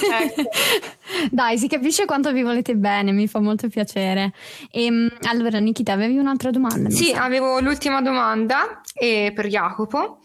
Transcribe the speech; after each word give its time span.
ecco. 0.00 0.42
Dai, 1.30 1.58
si 1.58 1.68
capisce 1.68 2.04
quanto 2.04 2.32
vi 2.32 2.42
volete 2.42 2.74
bene, 2.74 3.12
mi 3.12 3.26
fa 3.26 3.40
molto 3.40 3.68
piacere. 3.68 4.32
E, 4.70 4.84
ehm, 4.84 5.16
allora, 5.22 5.58
Nikita, 5.58 5.92
avevi 5.92 6.18
un'altra 6.18 6.50
domanda? 6.50 6.90
Sì, 6.90 7.06
so. 7.06 7.16
avevo 7.16 7.60
l'ultima 7.60 8.00
domanda 8.00 8.80
eh, 8.94 9.32
per 9.34 9.46
Jacopo. 9.46 10.20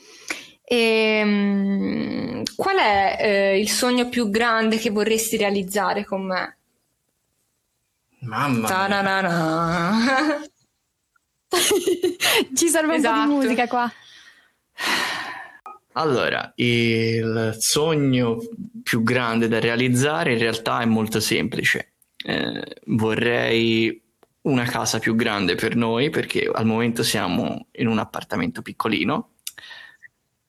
E, 0.63 0.75
ehm, 0.75 2.43
qual 2.55 2.77
è 2.77 3.17
eh, 3.19 3.59
il 3.59 3.69
sogno 3.69 4.09
più 4.09 4.29
grande 4.29 4.77
che 4.77 4.89
vorresti 4.89 5.37
realizzare 5.37 6.05
con 6.05 6.25
me? 6.25 6.57
Mamma 8.21 8.87
mia. 8.87 10.41
Ci 12.53 12.67
serve 12.67 12.95
esatto. 12.95 12.95
un 12.95 12.95
po' 12.95 12.97
di 12.97 12.97
esatto. 12.97 13.27
musica 13.27 13.67
qua. 13.67 13.91
Allora, 15.93 16.51
il 16.55 17.55
sogno 17.57 18.37
più 18.83 19.03
grande 19.03 19.47
da 19.47 19.59
realizzare 19.59 20.33
in 20.33 20.39
realtà 20.39 20.81
è 20.81 20.85
molto 20.85 21.19
semplice. 21.19 21.93
Eh, 22.23 22.81
vorrei 22.87 24.01
una 24.41 24.65
casa 24.65 24.99
più 24.99 25.15
grande 25.15 25.55
per 25.55 25.75
noi 25.75 26.09
perché 26.09 26.49
al 26.51 26.65
momento 26.65 27.03
siamo 27.03 27.67
in 27.71 27.87
un 27.87 27.97
appartamento 27.97 28.61
piccolino 28.61 29.31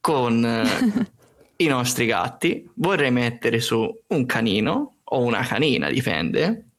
con 0.01 0.45
eh, 0.45 1.09
i 1.65 1.67
nostri 1.67 2.07
gatti. 2.07 2.69
Vorrei 2.75 3.11
mettere 3.11 3.61
su 3.61 4.03
un 4.09 4.27
canino 4.27 4.99
o 5.05 5.23
una 5.23 5.45
canina, 5.45 5.91
dipende, 5.91 6.70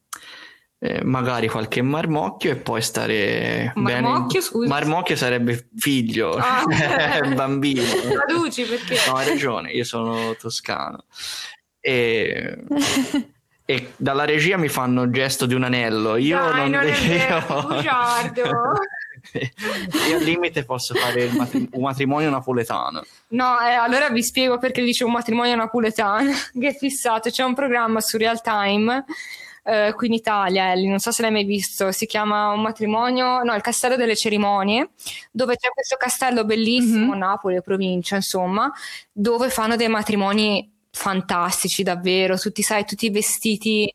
eh, 0.84 1.00
magari 1.04 1.46
qualche 1.46 1.80
marmocchio 1.80 2.50
e 2.50 2.56
poi 2.56 2.82
stare 2.82 3.70
marmocchio, 3.76 4.40
bene. 4.40 4.40
Scusi. 4.40 4.68
Marmocchio 4.68 5.14
sarebbe 5.14 5.68
figlio, 5.76 6.32
ah. 6.32 6.64
bambino. 7.36 7.84
Traduci 7.84 8.64
perché? 8.64 8.98
No, 9.06 9.14
hai 9.14 9.28
ragione, 9.28 9.70
io 9.70 9.84
sono 9.84 10.34
toscano. 10.34 11.04
E, 11.78 12.64
e 13.64 13.92
dalla 13.96 14.24
regia 14.24 14.56
mi 14.56 14.66
fanno 14.66 15.02
il 15.02 15.12
gesto 15.12 15.46
di 15.46 15.54
un 15.54 15.62
anello. 15.62 16.16
Io 16.16 16.36
Dai, 16.36 16.68
non, 16.68 16.70
non 16.70 16.84
io... 16.84 16.92
io 20.08 20.16
al 20.16 20.22
limite 20.24 20.64
posso 20.64 20.94
fare 20.96 21.30
matrim- 21.30 21.68
un 21.74 21.82
matrimonio 21.82 22.28
napoletano. 22.28 23.04
No, 23.28 23.60
eh, 23.60 23.70
allora 23.70 24.10
vi 24.10 24.24
spiego 24.24 24.58
perché 24.58 24.82
dice 24.82 25.04
un 25.04 25.12
matrimonio 25.12 25.54
napoletano. 25.54 26.32
che 26.58 26.68
è 26.70 26.76
fissato. 26.76 27.30
C'è 27.30 27.44
un 27.44 27.54
programma 27.54 28.00
su 28.00 28.16
Real 28.16 28.42
Time 28.42 29.04
eh, 29.64 29.92
qui 29.94 30.08
in 30.08 30.14
Italia, 30.14 30.72
Ellie, 30.72 30.88
non 30.88 30.98
so 30.98 31.10
se 31.10 31.22
l'hai 31.22 31.30
mai 31.30 31.44
visto, 31.44 31.92
si 31.92 32.06
chiama 32.06 32.50
Un 32.50 32.62
matrimonio, 32.62 33.42
no, 33.42 33.54
il 33.54 33.62
Castello 33.62 33.96
delle 33.96 34.16
Cerimonie, 34.16 34.90
dove 35.30 35.56
c'è 35.56 35.68
questo 35.70 35.96
castello 35.96 36.44
bellissimo, 36.44 37.10
mm-hmm. 37.10 37.18
Napoli, 37.18 37.62
provincia, 37.62 38.16
insomma, 38.16 38.70
dove 39.12 39.50
fanno 39.50 39.76
dei 39.76 39.88
matrimoni 39.88 40.70
fantastici 40.90 41.82
davvero, 41.82 42.36
tutti, 42.36 42.62
sai, 42.62 42.84
tutti 42.84 43.08
vestiti 43.10 43.92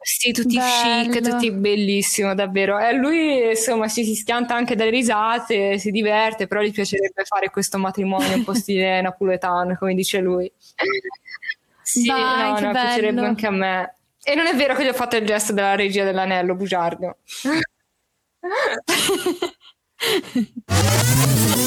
sì, 0.00 0.32
tutti 0.32 0.56
Bello. 0.56 1.10
chic, 1.10 1.20
tutti 1.20 1.50
bellissimo, 1.50 2.34
davvero. 2.34 2.78
E 2.78 2.94
lui, 2.94 3.50
insomma, 3.50 3.88
si, 3.88 4.04
si 4.04 4.14
schianta 4.14 4.54
anche 4.54 4.74
dalle 4.74 4.90
risate, 4.90 5.76
si 5.78 5.90
diverte, 5.90 6.46
però 6.46 6.62
gli 6.62 6.72
piacerebbe 6.72 7.24
fare 7.24 7.50
questo 7.50 7.78
matrimonio 7.78 8.36
un 8.36 8.44
po' 8.44 8.54
stile 8.56 9.00
napoletano, 9.00 9.76
come 9.76 9.94
dice 9.94 10.20
lui. 10.20 10.50
Sì, 11.82 12.06
Dai, 12.06 12.52
no, 12.52 12.60
no, 12.60 12.70
piacerebbe 12.70 13.20
anche 13.20 13.46
a 13.46 13.50
me. 13.50 13.94
E 14.22 14.34
non 14.34 14.46
è 14.46 14.54
vero 14.54 14.74
che 14.74 14.84
gli 14.84 14.88
ho 14.88 14.94
fatto 14.94 15.16
il 15.16 15.26
gesto 15.26 15.52
della 15.52 15.74
regia 15.74 16.04
dell'anello, 16.04 16.54
bugiardo. 16.54 17.18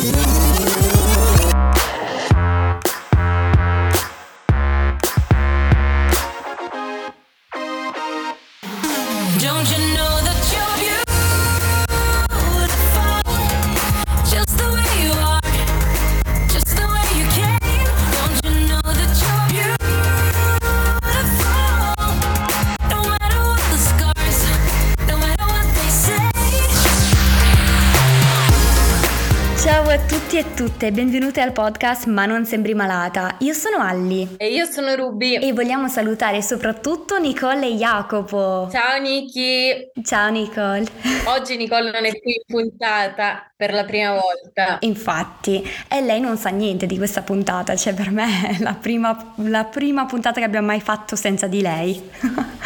tutti 30.31 30.47
e 30.47 30.53
tutte, 30.53 30.92
benvenute 30.93 31.42
al 31.42 31.52
podcast 31.52 32.05
Ma 32.05 32.25
non 32.25 32.45
sembri 32.45 32.73
malata. 32.73 33.36
Io 33.39 33.52
sono 33.52 33.80
Alli. 33.83 34.36
E 34.37 34.53
io 34.53 34.64
sono 34.64 34.95
Ruby. 34.95 35.36
E 35.36 35.52
vogliamo 35.52 35.89
salutare 35.89 36.42
soprattutto 36.42 37.19
Nicole 37.19 37.67
e 37.67 37.73
Jacopo. 37.73 38.69
Ciao 38.71 38.97
Niki. 39.02 39.92
Ciao 40.02 40.30
Nicole. 40.30 40.86
Oggi 41.25 41.58
Nicole 41.58 41.92
non 41.92 42.05
è 42.05 42.17
qui 42.17 42.36
in 42.36 42.43
puntata 42.45 43.52
per 43.61 43.73
la 43.73 43.83
prima 43.83 44.14
volta. 44.14 44.77
Infatti, 44.80 45.64
e 45.87 46.02
lei 46.02 46.19
non 46.19 46.37
sa 46.37 46.49
niente 46.49 46.87
di 46.87 46.98
questa 46.98 47.21
puntata, 47.21 47.75
cioè 47.75 47.93
per 47.93 48.09
me 48.09 48.58
è 48.58 48.63
la 48.63 48.73
prima, 48.73 49.33
la 49.36 49.65
prima 49.65 50.05
puntata 50.05 50.39
che 50.39 50.45
abbiamo 50.45 50.65
mai 50.67 50.81
fatto 50.81 51.15
senza 51.15 51.45
di 51.45 51.61
lei. 51.61 52.09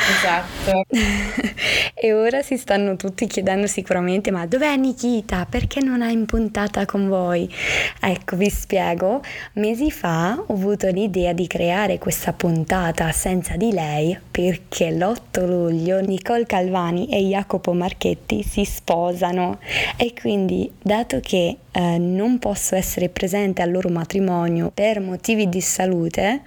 Esatto. 0.07 0.85
e 1.95 2.13
ora 2.13 2.41
si 2.41 2.57
stanno 2.57 2.95
tutti 2.95 3.27
chiedendo 3.27 3.67
sicuramente, 3.67 4.31
ma 4.31 4.45
dov'è 4.45 4.75
Nikita? 4.77 5.45
Perché 5.49 5.81
non 5.81 6.01
è 6.01 6.11
in 6.11 6.25
puntata 6.25 6.85
con 6.85 7.09
voi? 7.09 7.53
Ecco, 7.99 8.35
vi 8.35 8.49
spiego. 8.49 9.21
Mesi 9.53 9.91
fa 9.91 10.41
ho 10.45 10.53
avuto 10.53 10.88
l'idea 10.88 11.33
di 11.33 11.47
creare 11.47 11.97
questa 11.97 12.33
puntata 12.33 13.11
senza 13.11 13.55
di 13.55 13.71
lei 13.71 14.17
perché 14.31 14.91
l'8 14.91 15.45
luglio 15.45 15.99
Nicole 16.01 16.45
Calvani 16.45 17.07
e 17.07 17.19
Jacopo 17.21 17.73
Marchetti 17.73 18.44
si 18.44 18.65
sposano 18.65 19.59
e 19.97 20.13
quindi 20.19 20.71
dato 20.81 21.19
che 21.19 21.57
eh, 21.71 21.97
non 21.97 22.39
posso 22.39 22.75
essere 22.75 23.09
presente 23.09 23.61
al 23.61 23.69
loro 23.69 23.89
matrimonio 23.89 24.71
per 24.73 25.01
motivi 25.01 25.49
di 25.49 25.59
salute, 25.59 26.41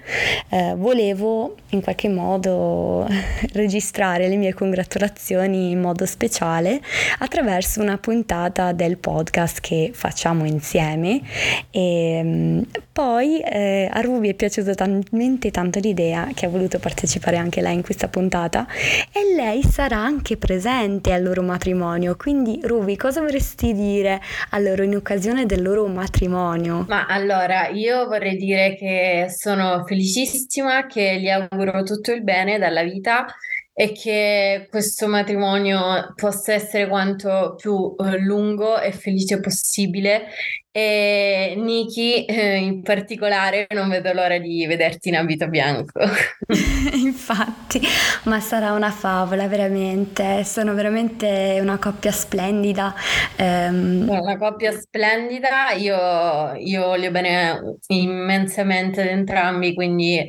eh, 0.48 0.74
volevo 0.74 1.56
in 1.70 1.82
qualche 1.82 2.08
modo 2.08 3.06
registrare 3.52 4.26
le 4.28 4.36
mie 4.36 4.54
congratulazioni 4.54 5.70
in 5.70 5.80
modo 5.80 6.06
speciale 6.06 6.80
attraverso 7.18 7.82
una 7.82 7.98
puntata 7.98 8.72
del 8.72 8.96
podcast 8.96 9.60
che 9.60 9.90
facciamo 9.92 10.46
insieme 10.46 10.97
e 11.70 12.20
mm, 12.22 12.60
poi 12.92 13.40
eh, 13.40 13.88
a 13.90 14.00
Ruby 14.00 14.30
è 14.30 14.34
piaciuta 14.34 14.74
talmente 14.74 15.50
tanto 15.50 15.78
l'idea 15.78 16.28
che 16.34 16.46
ha 16.46 16.48
voluto 16.48 16.78
partecipare 16.78 17.36
anche 17.36 17.60
lei 17.60 17.74
in 17.74 17.82
questa 17.82 18.08
puntata 18.08 18.66
e 19.12 19.34
lei 19.34 19.62
sarà 19.62 19.98
anche 19.98 20.36
presente 20.36 21.12
al 21.12 21.22
loro 21.22 21.42
matrimonio 21.42 22.16
quindi 22.16 22.60
Ruby 22.62 22.96
cosa 22.96 23.20
vorresti 23.20 23.72
dire 23.72 24.20
a 24.50 24.58
loro 24.58 24.82
in 24.82 24.96
occasione 24.96 25.46
del 25.46 25.62
loro 25.62 25.86
matrimonio? 25.86 26.84
Ma 26.88 27.06
allora, 27.06 27.68
io 27.68 28.06
vorrei 28.06 28.36
dire 28.36 28.76
che 28.76 29.26
sono 29.28 29.84
felicissima, 29.86 30.86
che 30.86 31.18
gli 31.20 31.28
auguro 31.28 31.82
tutto 31.82 32.12
il 32.12 32.22
bene 32.22 32.58
dalla 32.58 32.82
vita 32.82 33.26
e 33.80 33.92
che 33.92 34.66
questo 34.68 35.06
matrimonio 35.06 36.12
possa 36.16 36.52
essere 36.52 36.88
quanto 36.88 37.54
più 37.56 37.94
eh, 37.96 38.18
lungo 38.18 38.80
e 38.80 38.90
felice 38.90 39.38
possibile 39.38 40.26
e 40.72 41.54
Niki 41.56 42.24
eh, 42.24 42.56
in 42.56 42.82
particolare 42.82 43.68
non 43.70 43.88
vedo 43.88 44.12
l'ora 44.12 44.38
di 44.38 44.66
vederti 44.66 45.10
in 45.10 45.14
abito 45.14 45.46
bianco. 45.46 46.00
Infatti, 46.92 47.80
ma 48.24 48.40
sarà 48.40 48.72
una 48.72 48.90
favola 48.90 49.46
veramente, 49.46 50.42
sono 50.42 50.74
veramente 50.74 51.58
una 51.60 51.78
coppia 51.78 52.10
splendida. 52.10 52.92
Um... 53.38 54.08
Una 54.08 54.36
coppia 54.36 54.72
splendida, 54.72 55.70
io, 55.70 56.54
io 56.56 56.84
voglio 56.84 57.12
bene 57.12 57.76
immensamente 57.86 59.02
ad 59.02 59.06
entrambi, 59.06 59.72
quindi 59.72 60.26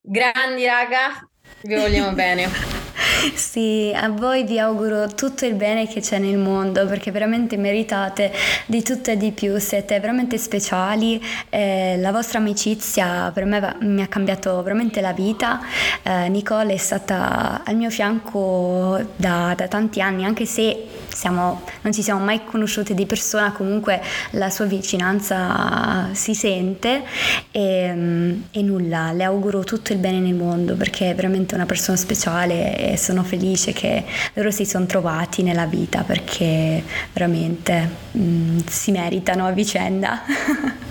grandi 0.00 0.66
raga, 0.66 1.28
vi 1.62 1.74
vogliamo 1.74 2.12
bene. 2.12 2.93
Sì, 3.32 3.90
a 3.94 4.08
voi 4.10 4.44
vi 4.44 4.58
auguro 4.58 5.06
tutto 5.06 5.46
il 5.46 5.54
bene 5.54 5.88
che 5.88 6.00
c'è 6.00 6.18
nel 6.18 6.36
mondo 6.36 6.86
perché 6.86 7.10
veramente 7.10 7.56
meritate 7.56 8.30
di 8.66 8.82
tutto 8.82 9.10
e 9.10 9.16
di 9.16 9.32
più, 9.32 9.58
siete 9.58 9.98
veramente 9.98 10.36
speciali, 10.36 11.22
eh, 11.48 11.96
la 11.98 12.12
vostra 12.12 12.38
amicizia 12.38 13.30
per 13.32 13.46
me 13.46 13.60
va, 13.60 13.76
mi 13.80 14.02
ha 14.02 14.08
cambiato 14.08 14.62
veramente 14.62 15.00
la 15.00 15.12
vita, 15.12 15.60
eh, 16.02 16.28
Nicole 16.28 16.74
è 16.74 16.76
stata 16.76 17.62
al 17.64 17.76
mio 17.76 17.88
fianco 17.88 19.00
da, 19.16 19.54
da 19.56 19.68
tanti 19.68 20.00
anni 20.02 20.24
anche 20.24 20.44
se 20.44 20.86
siamo, 21.14 21.62
non 21.82 21.92
ci 21.92 22.02
siamo 22.02 22.22
mai 22.22 22.44
conosciute 22.44 22.92
di 22.92 23.06
persona, 23.06 23.52
comunque 23.52 24.02
la 24.30 24.50
sua 24.50 24.66
vicinanza 24.66 26.10
si 26.12 26.34
sente. 26.34 27.02
E, 27.50 28.42
e 28.50 28.62
nulla, 28.62 29.12
le 29.12 29.24
auguro 29.24 29.62
tutto 29.62 29.92
il 29.92 29.98
bene 29.98 30.18
nel 30.18 30.34
mondo 30.34 30.74
perché 30.74 31.10
è 31.10 31.14
veramente 31.14 31.54
una 31.54 31.66
persona 31.66 31.96
speciale 31.96 32.76
e 32.92 32.96
sono 32.96 33.13
felice 33.22 33.72
che 33.72 34.04
loro 34.34 34.50
si 34.50 34.64
sono 34.64 34.86
trovati 34.86 35.42
nella 35.42 35.66
vita 35.66 36.02
perché 36.02 36.82
veramente 37.12 37.88
mh, 38.10 38.20
mm, 38.20 38.58
si 38.66 38.90
meritano 38.90 39.46
a 39.46 39.50
vicenda. 39.52 40.22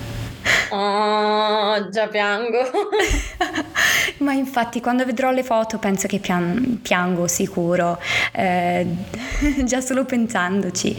Oh, 0.75 1.87
già 1.89 2.07
piango. 2.07 2.57
Ma 4.17 4.33
infatti 4.33 4.81
quando 4.81 5.05
vedrò 5.05 5.29
le 5.29 5.43
foto 5.43 5.77
penso 5.77 6.07
che 6.07 6.17
pian- 6.17 6.79
piango 6.81 7.27
sicuro, 7.27 7.99
eh, 8.31 8.87
già 9.65 9.81
solo 9.81 10.03
pensandoci. 10.03 10.97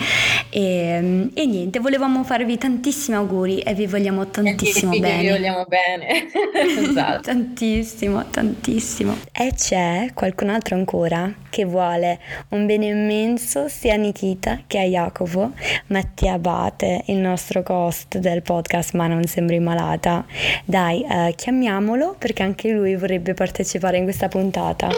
E, 0.50 1.28
e, 1.34 1.46
niente, 1.46 1.80
volevamo 1.80 2.22
farvi 2.22 2.56
tantissimi 2.56 3.16
auguri 3.16 3.60
e 3.60 3.74
vi 3.74 3.86
vogliamo 3.86 4.28
tantissimo 4.30 4.92
e 4.92 5.00
bene. 5.00 5.22
Vi 5.22 5.28
vogliamo 5.30 5.64
bene. 5.66 6.28
esatto. 6.54 7.22
tantissimo, 7.22 8.24
tantissimo. 8.30 9.16
E 9.32 9.54
c'è 9.56 10.10
qualcun 10.14 10.50
altro 10.50 10.76
ancora 10.76 11.43
che 11.54 11.64
vuole 11.64 12.18
un 12.48 12.66
bene 12.66 12.86
immenso 12.86 13.68
sia 13.68 13.94
a 13.94 13.96
Nikita 13.96 14.62
che 14.66 14.80
a 14.80 14.82
Jacopo, 14.82 15.52
Mattia 15.86 16.32
Abate, 16.32 17.04
il 17.06 17.18
nostro 17.18 17.62
host 17.64 18.18
del 18.18 18.42
podcast 18.42 18.94
Ma 18.94 19.06
non 19.06 19.22
sembri 19.22 19.60
malata. 19.60 20.26
Dai, 20.64 21.06
eh, 21.08 21.32
chiamiamolo 21.36 22.16
perché 22.18 22.42
anche 22.42 22.72
lui 22.72 22.96
vorrebbe 22.96 23.34
partecipare 23.34 23.98
in 23.98 24.02
questa 24.02 24.26
puntata. 24.26 24.88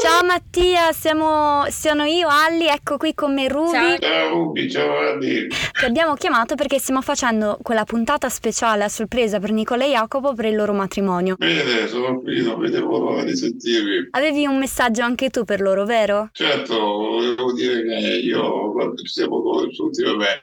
Ciao 0.00 0.17
Mattia, 0.28 0.92
siamo, 0.92 1.64
sono 1.70 2.04
io, 2.04 2.28
Alli, 2.28 2.66
ecco 2.66 2.98
qui 2.98 3.14
con 3.14 3.32
me 3.32 3.48
Ruby. 3.48 3.72
Ciao, 3.72 3.98
ciao 3.98 4.28
Ruby, 4.28 4.70
ciao 4.70 4.98
Alli. 4.98 5.46
Ti 5.46 5.84
abbiamo 5.86 6.12
chiamato 6.16 6.54
perché 6.54 6.78
stiamo 6.78 7.00
facendo 7.00 7.58
quella 7.62 7.84
puntata 7.84 8.28
speciale 8.28 8.84
a 8.84 8.90
sorpresa 8.90 9.40
per 9.40 9.52
Nicola 9.52 9.86
e 9.86 9.92
Jacopo 9.92 10.34
per 10.34 10.44
il 10.44 10.54
loro 10.54 10.74
matrimonio. 10.74 11.36
Bene, 11.38 11.86
sono 11.86 12.20
qui, 12.20 12.42
non 12.42 12.60
vedevo 12.60 12.98
l'ora 12.98 13.24
di 13.24 13.34
sentirvi. 13.34 14.08
Avevi 14.10 14.44
un 14.44 14.58
messaggio 14.58 15.00
anche 15.00 15.30
tu 15.30 15.44
per 15.44 15.62
loro, 15.62 15.86
vero? 15.86 16.28
Certo, 16.32 16.76
volevo 16.78 17.50
dire 17.54 17.82
che 17.84 18.16
io 18.18 18.72
quando 18.72 18.96
ci 18.96 19.06
siamo 19.06 19.40
conosciuti, 19.40 20.02
vabbè, 20.02 20.40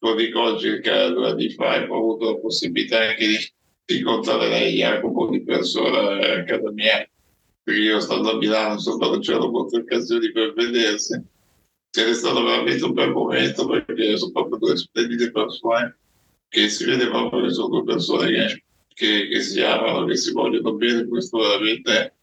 lo 0.00 0.14
dico 0.16 0.40
oggi 0.40 0.66
circa 0.66 1.10
due 1.10 1.30
anni 1.30 1.48
fa, 1.50 1.86
ho 1.88 1.96
avuto 1.96 2.24
la 2.32 2.38
possibilità 2.38 2.98
anche 2.98 3.24
di 3.24 3.98
incontrare 3.98 4.48
lei 4.48 4.74
Jacopo 4.74 5.28
di 5.28 5.44
persona 5.44 6.38
a 6.38 6.42
casa 6.42 6.72
mia 6.72 7.06
perché 7.62 7.80
io 7.80 8.00
stando 8.00 8.32
a 8.32 8.36
Milano 8.36 8.74
insomma 8.74 9.08
non 9.08 9.20
c'erano 9.20 9.50
molte 9.50 9.78
occasioni 9.78 10.32
per 10.32 10.52
vedersi. 10.54 11.14
Ed 11.94 12.08
è 12.08 12.14
stato 12.14 12.42
veramente 12.42 12.84
un 12.84 12.94
bel 12.94 13.10
momento 13.10 13.66
perché 13.66 14.16
sono 14.16 14.32
proprio 14.32 14.58
due 14.58 14.76
splendide 14.76 15.30
persone 15.30 15.98
che 16.48 16.68
si 16.68 16.84
vede 16.84 17.08
proprio 17.08 17.42
che 17.42 17.50
sono 17.50 17.68
due 17.68 17.84
persone 17.84 18.30
che, 18.30 18.64
che, 18.88 19.28
che 19.28 19.40
si 19.40 19.60
amano, 19.62 20.06
che 20.06 20.16
si 20.16 20.32
vogliono 20.32 20.74
bene, 20.74 21.06
questo 21.06 21.38
veramente 21.38 22.14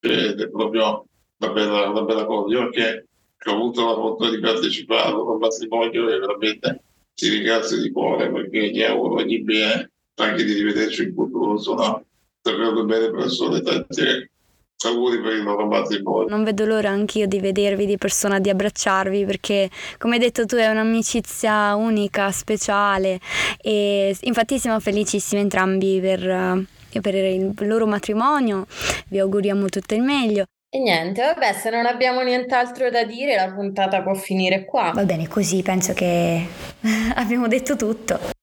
è 0.00 0.48
proprio 0.50 1.06
una 1.38 1.52
bella, 1.52 1.88
una 1.90 2.02
bella 2.02 2.24
cosa. 2.24 2.56
Io 2.56 2.70
che, 2.70 3.06
che 3.36 3.50
ho 3.50 3.54
avuto 3.54 3.84
la 3.84 3.94
fortuna 3.94 4.30
di 4.30 4.40
partecipare 4.40 5.08
al 5.10 5.38
matrimonio 5.38 6.08
e 6.08 6.18
veramente 6.18 6.82
ti 7.14 7.28
ringrazio 7.28 7.80
di 7.80 7.90
cuore 7.90 8.30
perché 8.30 8.70
gli 8.70 8.82
auguro 8.82 9.14
ogni 9.14 9.42
bene 9.42 9.90
anche 10.14 10.44
di 10.44 10.54
rivederci 10.54 11.04
in 11.04 11.14
futuro, 11.14 11.56
sono 11.58 12.04
davvero 12.50 12.84
belle 12.84 13.10
persone, 13.10 13.60
tanti 13.62 14.30
auguri 14.86 15.20
per 15.20 15.32
il 15.32 15.42
loro 15.42 15.66
matrimonio. 15.66 16.28
Non 16.28 16.44
vedo 16.44 16.64
l'ora 16.64 16.90
anch'io 16.90 17.26
di 17.26 17.40
vedervi 17.40 17.84
di 17.86 17.98
persona, 17.98 18.38
di 18.38 18.48
abbracciarvi 18.48 19.24
perché 19.24 19.68
come 19.98 20.14
hai 20.14 20.20
detto 20.20 20.46
tu 20.46 20.56
è 20.56 20.68
un'amicizia 20.68 21.74
unica, 21.74 22.30
speciale 22.30 23.18
e 23.60 24.16
infatti 24.20 24.58
siamo 24.58 24.78
felicissimi 24.78 25.40
entrambi 25.40 25.98
per, 26.00 26.64
per 27.00 27.14
il 27.14 27.54
loro 27.60 27.86
matrimonio, 27.86 28.66
vi 29.08 29.18
auguriamo 29.18 29.66
tutto 29.66 29.94
il 29.94 30.02
meglio. 30.02 30.44
E 30.70 30.80
niente, 30.80 31.22
vabbè, 31.22 31.54
se 31.54 31.70
non 31.70 31.86
abbiamo 31.86 32.20
nient'altro 32.20 32.90
da 32.90 33.02
dire, 33.02 33.34
la 33.36 33.50
puntata 33.50 34.02
può 34.02 34.12
finire 34.12 34.66
qua. 34.66 34.92
Va 34.94 35.04
bene, 35.04 35.26
così 35.26 35.62
penso 35.62 35.94
che 35.94 36.46
abbiamo 37.16 37.48
detto 37.48 37.74
tutto. 37.74 38.36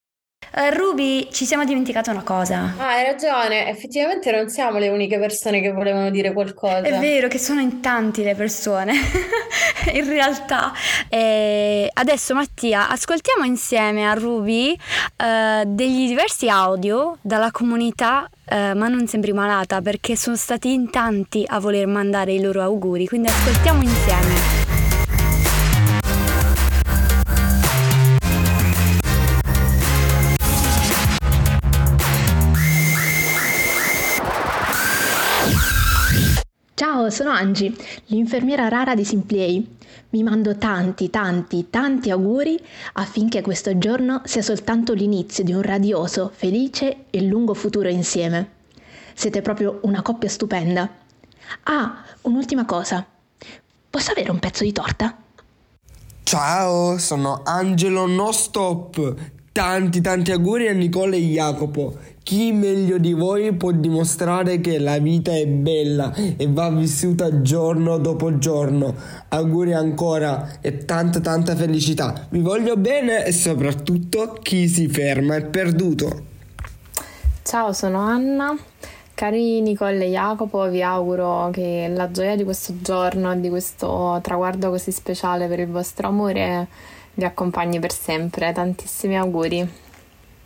Uh, 0.57 0.73
Ruby, 0.73 1.27
ci 1.33 1.43
siamo 1.43 1.65
dimenticate 1.65 2.11
una 2.11 2.23
cosa. 2.23 2.75
Ah, 2.77 2.91
hai 2.91 3.03
ragione, 3.03 3.67
effettivamente 3.67 4.31
non 4.31 4.47
siamo 4.47 4.77
le 4.77 4.87
uniche 4.87 5.19
persone 5.19 5.59
che 5.59 5.73
volevano 5.73 6.09
dire 6.09 6.31
qualcosa. 6.31 6.79
È 6.79 6.97
vero 6.97 7.27
che 7.27 7.37
sono 7.37 7.59
in 7.59 7.81
tanti 7.81 8.23
le 8.23 8.35
persone, 8.35 8.93
in 9.91 10.05
realtà. 10.07 10.71
E 11.09 11.89
adesso 11.91 12.33
Mattia, 12.33 12.87
ascoltiamo 12.89 13.43
insieme 13.43 14.07
a 14.09 14.13
Ruby 14.13 14.71
uh, 14.71 15.63
degli 15.65 16.07
diversi 16.07 16.47
audio 16.47 17.17
dalla 17.21 17.51
comunità 17.51 18.29
Uh, 18.47 18.77
ma 18.77 18.87
non 18.87 19.07
sembri 19.07 19.33
malata 19.33 19.81
perché 19.81 20.15
sono 20.15 20.35
stati 20.35 20.71
in 20.71 20.91
tanti 20.91 21.43
a 21.47 21.59
voler 21.59 21.87
mandare 21.87 22.31
i 22.33 22.39
loro 22.39 22.61
auguri, 22.61 23.07
quindi 23.07 23.27
ascoltiamo 23.27 23.81
insieme. 23.81 24.54
Ciao, 36.95 37.09
sono 37.09 37.31
Angie, 37.31 37.73
l'infermiera 38.05 38.69
rara 38.69 38.95
di 38.95 39.03
Simplay. 39.03 39.75
Vi 40.11 40.23
mando 40.23 40.57
tanti, 40.57 41.09
tanti, 41.09 41.69
tanti 41.69 42.09
auguri 42.09 42.57
affinché 42.93 43.41
questo 43.41 43.77
giorno 43.77 44.21
sia 44.23 44.41
soltanto 44.41 44.93
l'inizio 44.93 45.43
di 45.43 45.51
un 45.51 45.61
radioso, 45.61 46.31
felice 46.33 47.07
e 47.09 47.21
lungo 47.23 47.53
futuro 47.53 47.89
insieme. 47.89 48.49
Siete 49.13 49.41
proprio 49.41 49.79
una 49.81 50.01
coppia 50.01 50.29
stupenda. 50.29 50.89
Ah, 51.63 52.01
un'ultima 52.21 52.63
cosa. 52.63 53.05
Posso 53.89 54.11
avere 54.11 54.31
un 54.31 54.39
pezzo 54.39 54.63
di 54.63 54.71
torta? 54.71 55.17
Ciao, 56.23 56.97
sono 56.97 57.41
Angelo 57.43 58.07
No 58.07 58.31
Stop. 58.31 59.15
Tanti 59.51 59.99
tanti 59.99 60.31
auguri 60.31 60.69
a 60.69 60.73
Nicole 60.73 61.17
e 61.17 61.19
Jacopo. 61.19 61.97
Chi 62.25 62.51
meglio 62.53 62.97
di 62.97 63.13
voi 63.13 63.53
può 63.53 63.69
dimostrare 63.69 64.59
che 64.59 64.79
la 64.79 64.97
vita 64.97 65.31
è 65.31 65.45
bella 65.45 66.11
e 66.15 66.47
va 66.49 66.71
vissuta 66.71 67.43
giorno 67.43 67.99
dopo 67.99 68.39
giorno. 68.39 68.95
Auguri 69.27 69.73
ancora 69.73 70.57
e 70.59 70.85
tanta 70.85 71.19
tanta 71.19 71.55
felicità. 71.55 72.25
Vi 72.29 72.39
voglio 72.39 72.77
bene 72.77 73.23
e 73.23 73.31
soprattutto 73.31 74.39
chi 74.41 74.67
si 74.67 74.87
ferma 74.87 75.35
è 75.35 75.45
perduto. 75.45 76.23
Ciao, 77.43 77.73
sono 77.73 77.99
Anna. 77.99 78.57
Cari 79.13 79.61
Nicole 79.61 80.05
e 80.05 80.09
Jacopo, 80.09 80.67
vi 80.67 80.81
auguro 80.81 81.51
che 81.53 81.91
la 81.93 82.09
gioia 82.09 82.35
di 82.35 82.43
questo 82.43 82.73
giorno 82.81 83.35
di 83.35 83.49
questo 83.49 84.19
traguardo 84.23 84.71
così 84.71 84.91
speciale 84.91 85.45
per 85.45 85.59
il 85.59 85.69
vostro 85.69 86.07
amore 86.07 86.67
vi 87.13 87.23
accompagni 87.23 87.77
per 87.77 87.93
sempre. 87.93 88.51
Tantissimi 88.51 89.15
auguri. 89.15 89.83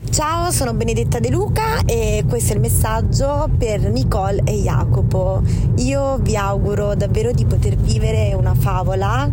Ciao, 0.07 0.49
sono 0.49 0.73
Benedetta 0.73 1.19
De 1.19 1.29
Luca 1.29 1.81
e 1.85 2.23
questo 2.25 2.53
è 2.53 2.55
il 2.55 2.61
messaggio 2.61 3.49
per 3.57 3.91
Nicole 3.91 4.41
e 4.45 4.53
Jacopo. 4.53 5.41
Io 5.75 6.17
vi 6.19 6.37
auguro 6.37 6.95
davvero 6.95 7.33
di 7.33 7.45
poter 7.45 7.75
vivere 7.75 8.33
una 8.33 8.55
favola, 8.55 9.29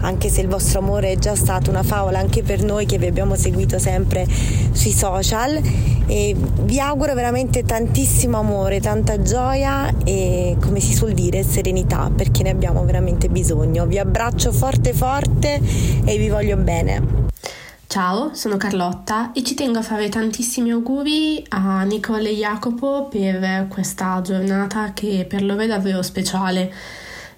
anche 0.00 0.30
se 0.30 0.40
il 0.40 0.48
vostro 0.48 0.78
amore 0.78 1.12
è 1.12 1.16
già 1.16 1.34
stato 1.34 1.68
una 1.68 1.82
favola 1.82 2.18
anche 2.18 2.42
per 2.42 2.62
noi 2.62 2.86
che 2.86 2.96
vi 2.96 3.06
abbiamo 3.06 3.36
seguito 3.36 3.78
sempre 3.78 4.26
sui 4.72 4.92
social 4.92 5.60
e 6.06 6.34
vi 6.62 6.80
auguro 6.80 7.12
veramente 7.12 7.62
tantissimo 7.62 8.38
amore, 8.38 8.80
tanta 8.80 9.20
gioia 9.20 9.92
e 10.02 10.56
come 10.62 10.80
si 10.80 10.94
suol 10.94 11.12
dire 11.12 11.42
serenità 11.42 12.10
perché 12.14 12.42
ne 12.42 12.50
abbiamo 12.50 12.84
veramente 12.84 13.28
bisogno. 13.28 13.84
Vi 13.84 13.98
abbraccio 13.98 14.50
forte 14.50 14.94
forte 14.94 15.60
e 16.04 16.16
vi 16.16 16.30
voglio 16.30 16.56
bene. 16.56 17.24
Ciao, 17.88 18.34
sono 18.34 18.56
Carlotta 18.56 19.32
e 19.32 19.44
ci 19.44 19.54
tengo 19.54 19.78
a 19.78 19.82
fare 19.82 20.08
tantissimi 20.08 20.70
auguri 20.70 21.42
a 21.50 21.84
Nicole 21.84 22.30
e 22.30 22.34
Jacopo 22.34 23.06
per 23.08 23.68
questa 23.68 24.20
giornata 24.22 24.92
che 24.92 25.24
per 25.26 25.42
loro 25.44 25.60
è 25.60 25.66
davvero 25.68 26.02
speciale. 26.02 26.72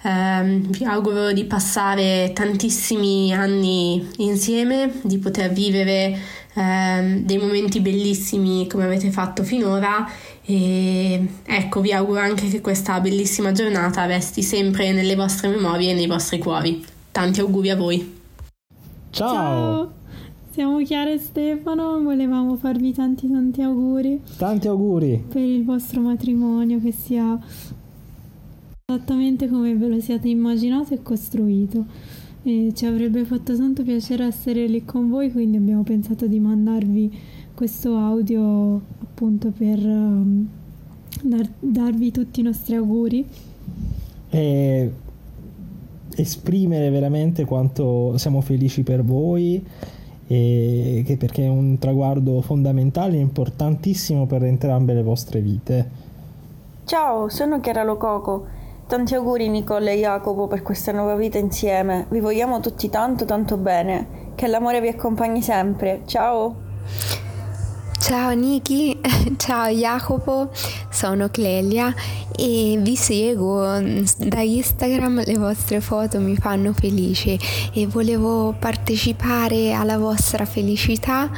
Eh, 0.01 0.61
vi 0.65 0.85
auguro 0.85 1.33
di 1.33 1.45
passare 1.45 2.33
tantissimi 2.35 3.33
anni 3.33 4.09
insieme, 4.17 4.91
di 5.03 5.19
poter 5.19 5.53
vivere 5.53 6.19
eh, 6.55 7.21
dei 7.23 7.39
momenti 7.39 7.81
bellissimi 7.81 8.67
come 8.69 8.85
avete 8.85 9.11
fatto 9.11 9.43
finora 9.43 10.11
e 10.45 11.29
ecco 11.45 11.81
vi 11.83 11.93
auguro 11.93 12.21
anche 12.21 12.49
che 12.49 12.63
questa 12.63 12.99
bellissima 13.01 13.53
giornata 13.53 14.07
resti 14.07 14.43
sempre 14.43 14.93
nelle 14.93 15.15
vostre 15.15 15.49
memorie 15.49 15.91
e 15.91 15.95
nei 15.95 16.07
vostri 16.07 16.39
cuori. 16.39 16.85
Tanti 17.13 17.41
auguri 17.41 17.71
a 17.71 17.77
voi. 17.77 18.17
Ciao. 19.11 19.35
Ciao. 19.35 19.98
Siamo 20.59 20.83
Chiara 20.83 21.13
e 21.13 21.19
Stefano, 21.19 22.03
volevamo 22.03 22.57
farvi 22.57 22.93
tanti 22.93 23.31
tanti 23.31 23.63
auguri. 23.63 24.21
Tanti 24.39 24.67
auguri. 24.67 25.27
Per 25.29 25.41
il 25.41 25.65
vostro 25.65 26.01
matrimonio 26.01 26.81
che 26.81 26.91
sia 26.91 27.39
esattamente 28.85 29.49
come 29.49 29.77
ve 29.77 29.87
lo 29.87 30.01
siate 30.01 30.27
immaginato 30.27 30.95
e 30.95 31.01
costruito. 31.01 31.85
E 32.43 32.73
ci 32.75 32.87
avrebbe 32.87 33.25
fatto 33.25 33.57
tanto 33.57 33.85
piacere 33.85 34.25
essere 34.25 34.67
lì 34.67 34.85
con 34.85 35.09
voi, 35.09 35.31
quindi 35.31 35.59
abbiamo 35.59 35.85
pensato 35.85 36.27
di 36.27 36.41
mandarvi 36.41 37.17
questo 37.55 37.97
audio 37.97 38.83
appunto 39.01 39.53
per 39.57 39.79
um, 39.79 40.45
dar, 41.23 41.49
darvi 41.61 42.11
tutti 42.11 42.41
i 42.41 42.43
nostri 42.43 42.75
auguri. 42.75 43.25
E 44.29 44.93
esprimere 46.17 46.91
veramente 46.91 47.45
quanto 47.45 48.19
siamo 48.19 48.41
felici 48.41 48.83
per 48.83 49.05
voi 49.05 49.65
e 50.29 51.17
perché 51.19 51.45
è 51.45 51.49
un 51.49 51.79
traguardo 51.79 52.43
fondamentale 52.43 53.17
e 53.17 53.21
importantissimo 53.21 54.27
per 54.27 54.45
entrambe 54.45 54.93
le 54.93 55.03
vostre 55.03 55.41
vite. 55.41 55.91
Ciao, 56.85 57.29
sono 57.29 57.61
Chiara 57.61 57.83
Lococo. 57.83 58.47
Tanti 58.87 59.15
auguri 59.15 59.49
Nicole 59.49 59.93
e 59.93 59.99
Jacopo 59.99 60.47
per 60.47 60.63
questa 60.63 60.93
nuova 60.93 61.15
vita 61.17 61.39
insieme. 61.39 62.07
Vi 62.11 62.21
vogliamo 62.21 62.61
tutti 62.61 62.89
tanto 62.89 63.25
tanto 63.25 63.57
bene. 63.57 64.33
Che 64.35 64.47
l'amore 64.47 64.81
vi 64.81 64.89
accompagni 64.89 65.43
sempre. 65.43 66.03
Ciao! 66.07 67.18
Ciao 68.01 68.33
Niki, 68.33 68.99
ciao 69.37 69.69
Jacopo, 69.71 70.51
sono 70.89 71.29
Clelia 71.29 71.93
e 72.35 72.79
vi 72.81 72.95
seguo 72.95 73.65
da 74.19 74.41
Instagram, 74.41 75.25
le 75.25 75.37
vostre 75.37 75.81
foto 75.81 76.21
mi 76.21 76.37
fanno 76.37 76.73
felice 76.73 77.37
e 77.73 77.87
volevo 77.89 78.55
partecipare 78.57 79.73
alla 79.73 79.99
vostra 79.99 80.45
felicità 80.45 81.29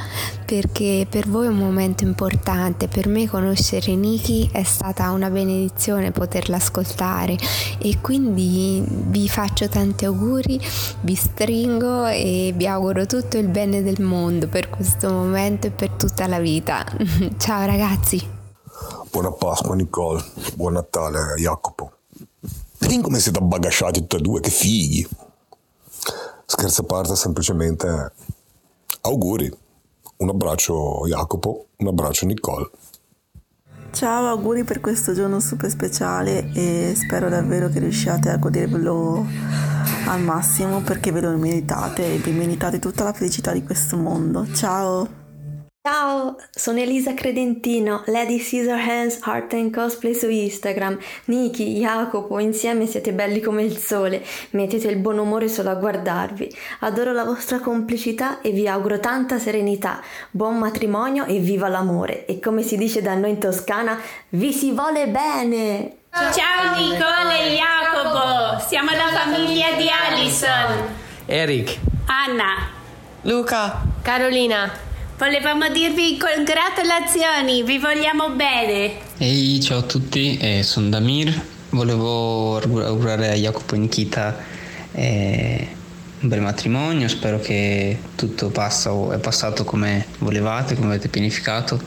perché 0.45 1.07
per 1.09 1.27
voi 1.27 1.45
è 1.45 1.49
un 1.49 1.57
momento 1.57 2.03
importante, 2.03 2.87
per 2.87 3.07
me 3.07 3.27
conoscere 3.27 3.95
Niki 3.95 4.49
è 4.51 4.63
stata 4.63 5.09
una 5.11 5.29
benedizione 5.29 6.11
poterla 6.11 6.57
ascoltare 6.57 7.37
e 7.79 7.97
quindi 8.01 8.83
vi 8.85 9.27
faccio 9.29 9.69
tanti 9.69 10.05
auguri, 10.05 10.59
vi 11.01 11.15
stringo 11.15 12.05
e 12.05 12.53
vi 12.55 12.67
auguro 12.67 13.05
tutto 13.05 13.37
il 13.37 13.47
bene 13.47 13.81
del 13.81 14.01
mondo 14.01 14.47
per 14.47 14.69
questo 14.69 15.09
momento 15.09 15.67
e 15.67 15.71
per 15.71 15.89
tutta 15.91 16.27
la 16.27 16.39
vita. 16.39 16.49
Ciao 17.37 17.65
ragazzi! 17.65 18.39
Buona 19.09 19.31
Pasqua 19.31 19.73
Nicole, 19.73 20.23
buon 20.53 20.73
Natale 20.73 21.33
Jacopo. 21.37 21.91
Vedi 22.77 23.01
come 23.01 23.19
siete 23.19 23.39
abbagasciati 23.39 24.01
tutti 24.01 24.15
e 24.17 24.19
due, 24.19 24.39
che 24.41 24.51
figli. 24.51 25.07
Scherzo 26.45 26.81
a 26.81 26.85
parte, 26.85 27.15
semplicemente 27.15 28.13
auguri. 29.01 29.51
Un 30.17 30.29
abbraccio 30.29 31.07
Jacopo, 31.07 31.67
un 31.77 31.87
abbraccio 31.87 32.27
Nicole. 32.27 32.69
Ciao, 33.91 34.27
auguri 34.27 34.63
per 34.63 34.81
questo 34.81 35.13
giorno 35.13 35.39
super 35.39 35.69
speciale 35.69 36.51
e 36.53 36.93
spero 36.95 37.27
davvero 37.27 37.69
che 37.69 37.79
riusciate 37.79 38.29
a 38.29 38.37
godervelo 38.37 39.25
al 40.07 40.21
massimo 40.21 40.81
perché 40.81 41.11
ve 41.11 41.21
lo 41.21 41.35
meritate 41.37 42.13
e 42.13 42.17
vi 42.17 42.31
meritate 42.31 42.77
tutta 42.77 43.03
la 43.03 43.13
felicità 43.13 43.51
di 43.51 43.63
questo 43.63 43.97
mondo. 43.97 44.45
Ciao! 44.53 45.20
Ciao, 45.83 46.35
sono 46.51 46.77
Elisa 46.77 47.15
Credentino, 47.15 48.03
Lady 48.05 48.37
Scissorhands 48.37 49.17
Art 49.21 49.53
and 49.53 49.73
Cosplay 49.73 50.13
su 50.13 50.29
Instagram. 50.29 50.95
Niki, 51.25 51.79
Jacopo, 51.79 52.37
insieme 52.37 52.85
siete 52.85 53.13
belli 53.13 53.41
come 53.41 53.63
il 53.63 53.75
sole, 53.79 54.23
mettete 54.51 54.89
il 54.89 54.97
buon 54.97 55.17
umore 55.17 55.47
solo 55.47 55.71
a 55.71 55.73
guardarvi. 55.73 56.55
Adoro 56.81 57.13
la 57.13 57.23
vostra 57.23 57.57
complicità 57.57 58.41
e 58.41 58.51
vi 58.51 58.67
auguro 58.67 58.99
tanta 58.99 59.39
serenità, 59.39 59.99
buon 60.29 60.59
matrimonio 60.59 61.25
e 61.25 61.39
viva 61.39 61.67
l'amore. 61.67 62.27
E 62.27 62.37
come 62.37 62.61
si 62.61 62.77
dice 62.77 63.01
da 63.01 63.15
noi 63.15 63.31
in 63.31 63.39
Toscana, 63.39 63.99
vi 64.29 64.53
si 64.53 64.73
vuole 64.73 65.07
bene! 65.07 65.95
Ciao 66.11 66.75
Nicole 66.77 67.39
e 67.39 67.57
Jacopo, 67.57 68.63
siamo 68.67 68.91
la 68.91 69.07
famiglia 69.17 69.71
di 69.75 69.89
Alison. 69.89 70.93
Eric. 71.25 71.79
Anna. 72.05 72.69
Luca. 73.21 73.81
Carolina. 74.03 74.89
Volevamo 75.21 75.69
dirvi 75.69 76.17
congratulazioni, 76.17 77.61
vi 77.61 77.77
vogliamo 77.77 78.31
bene. 78.31 78.93
Ehi, 79.19 79.61
ciao 79.61 79.77
a 79.77 79.83
tutti, 79.83 80.35
eh, 80.37 80.63
sono 80.63 80.89
Damir. 80.89 81.31
Volevo 81.69 82.57
augurare 82.57 83.29
a 83.29 83.35
Jacopo 83.35 83.75
e 83.75 83.77
Nikita 83.77 84.35
eh, 84.93 85.67
un 86.21 86.27
bel 86.27 86.41
matrimonio. 86.41 87.07
Spero 87.07 87.39
che 87.39 87.99
tutto 88.15 88.49
passa 88.49 88.89
è 89.13 89.19
passato 89.19 89.63
come 89.63 90.07
volevate, 90.17 90.73
come 90.73 90.87
avete 90.87 91.07
pianificato. 91.07 91.79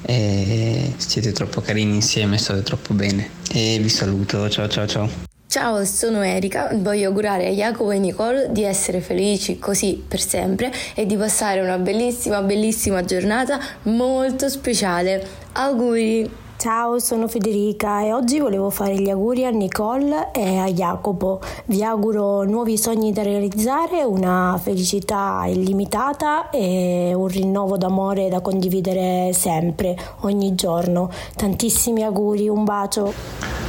E 0.00 0.94
siete 0.96 1.32
troppo 1.32 1.60
carini 1.60 1.96
insieme, 1.96 2.38
state 2.38 2.62
troppo 2.62 2.94
bene. 2.94 3.28
E 3.52 3.78
vi 3.78 3.90
saluto, 3.90 4.48
ciao 4.48 4.68
ciao 4.68 4.86
ciao. 4.86 5.29
Ciao, 5.50 5.84
sono 5.84 6.22
Erika, 6.22 6.70
voglio 6.74 7.08
augurare 7.08 7.48
a 7.48 7.50
Jacopo 7.50 7.90
e 7.90 7.98
Nicole 7.98 8.52
di 8.52 8.62
essere 8.62 9.00
felici 9.00 9.58
così 9.58 10.00
per 10.06 10.20
sempre 10.20 10.70
e 10.94 11.06
di 11.06 11.16
passare 11.16 11.60
una 11.60 11.76
bellissima, 11.76 12.40
bellissima 12.40 13.04
giornata 13.04 13.58
molto 13.82 14.48
speciale. 14.48 15.26
Auguri! 15.54 16.30
Ciao, 16.56 17.00
sono 17.00 17.26
Federica 17.26 18.00
e 18.04 18.12
oggi 18.12 18.38
volevo 18.38 18.70
fare 18.70 18.94
gli 18.94 19.10
auguri 19.10 19.44
a 19.44 19.50
Nicole 19.50 20.30
e 20.30 20.56
a 20.56 20.70
Jacopo. 20.70 21.40
Vi 21.64 21.82
auguro 21.82 22.44
nuovi 22.44 22.78
sogni 22.78 23.12
da 23.12 23.24
realizzare, 23.24 24.04
una 24.04 24.56
felicità 24.62 25.46
illimitata 25.48 26.50
e 26.50 27.12
un 27.12 27.26
rinnovo 27.26 27.76
d'amore 27.76 28.28
da 28.28 28.40
condividere 28.40 29.32
sempre, 29.32 29.96
ogni 30.20 30.54
giorno. 30.54 31.10
Tantissimi 31.34 32.04
auguri, 32.04 32.48
un 32.48 32.62
bacio! 32.62 33.59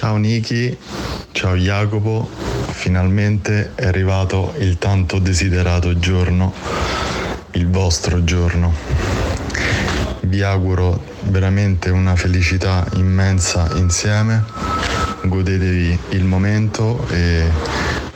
Ciao 0.00 0.16
Niki, 0.16 0.78
ciao 1.32 1.56
Jacopo, 1.56 2.30
finalmente 2.70 3.72
è 3.74 3.84
arrivato 3.84 4.54
il 4.58 4.78
tanto 4.78 5.18
desiderato 5.18 5.98
giorno, 5.98 6.54
il 7.54 7.68
vostro 7.68 8.22
giorno. 8.22 8.72
Vi 10.20 10.40
auguro 10.40 11.02
veramente 11.22 11.90
una 11.90 12.14
felicità 12.14 12.86
immensa 12.94 13.68
insieme, 13.74 14.44
godetevi 15.24 15.98
il 16.10 16.22
momento 16.22 17.04
e 17.08 17.50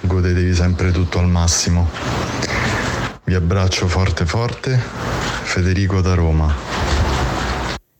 godetevi 0.02 0.54
sempre 0.54 0.92
tutto 0.92 1.18
al 1.18 1.26
massimo. 1.26 1.90
Vi 3.24 3.34
abbraccio 3.34 3.88
forte 3.88 4.24
forte, 4.24 4.80
Federico 5.42 6.00
da 6.00 6.14
Roma. 6.14 6.54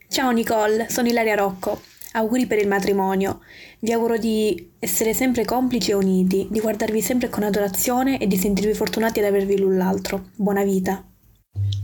Ciao 0.08 0.30
Nicole, 0.30 0.86
sono 0.88 1.08
Ilaria 1.08 1.34
Rocco. 1.34 1.80
Auguri 2.12 2.46
per 2.46 2.58
il 2.58 2.68
matrimonio. 2.68 3.40
Vi 3.80 3.92
auguro 3.92 4.18
di 4.18 4.72
essere 4.78 5.14
sempre 5.14 5.44
complici 5.44 5.92
e 5.92 5.94
uniti, 5.94 6.46
di 6.50 6.60
guardarvi 6.60 7.00
sempre 7.00 7.30
con 7.30 7.42
adorazione 7.42 8.18
e 8.18 8.26
di 8.26 8.36
sentirvi 8.36 8.74
fortunati 8.74 9.18
ad 9.20 9.24
avervi 9.24 9.58
l'un 9.58 9.76
l'altro. 9.78 10.28
Buona 10.36 10.62
vita. 10.62 11.02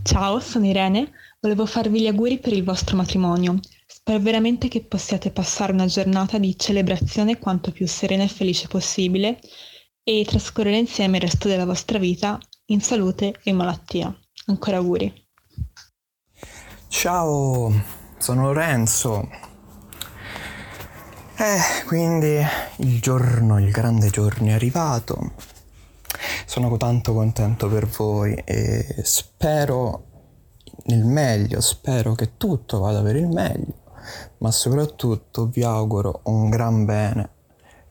Ciao, 0.02 0.38
sono 0.40 0.66
Irene. 0.66 1.10
Volevo 1.40 1.64
farvi 1.64 2.00
gli 2.00 2.06
auguri 2.06 2.38
per 2.38 2.52
il 2.52 2.64
vostro 2.64 2.96
matrimonio. 2.96 3.58
Spero 3.86 4.18
veramente 4.18 4.68
che 4.68 4.82
possiate 4.82 5.30
passare 5.30 5.72
una 5.72 5.86
giornata 5.86 6.38
di 6.38 6.58
celebrazione 6.58 7.38
quanto 7.38 7.72
più 7.72 7.86
serena 7.86 8.24
e 8.24 8.28
felice 8.28 8.68
possibile 8.68 9.38
e 10.02 10.24
trascorrere 10.26 10.78
insieme 10.78 11.16
il 11.16 11.22
resto 11.22 11.48
della 11.48 11.64
vostra 11.64 11.98
vita 11.98 12.38
in 12.66 12.80
salute 12.80 13.34
e 13.42 13.52
malattia. 13.52 14.14
Ancora 14.46 14.76
auguri. 14.76 15.26
Ciao, 16.88 17.72
sono 18.18 18.42
Lorenzo. 18.44 19.47
Eh, 21.40 21.84
quindi 21.86 22.44
il 22.78 23.00
giorno, 23.00 23.60
il 23.60 23.70
grande 23.70 24.10
giorno 24.10 24.48
è 24.48 24.54
arrivato. 24.54 25.34
Sono 26.44 26.76
tanto 26.76 27.14
contento 27.14 27.68
per 27.68 27.86
voi 27.86 28.34
e 28.44 29.02
spero 29.04 30.02
nel 30.86 31.04
meglio, 31.04 31.60
spero 31.60 32.14
che 32.14 32.36
tutto 32.36 32.80
vada 32.80 33.02
per 33.02 33.14
il 33.14 33.28
meglio, 33.28 33.72
ma 34.38 34.50
soprattutto 34.50 35.46
vi 35.46 35.62
auguro 35.62 36.22
un 36.24 36.50
gran 36.50 36.84
bene 36.84 37.28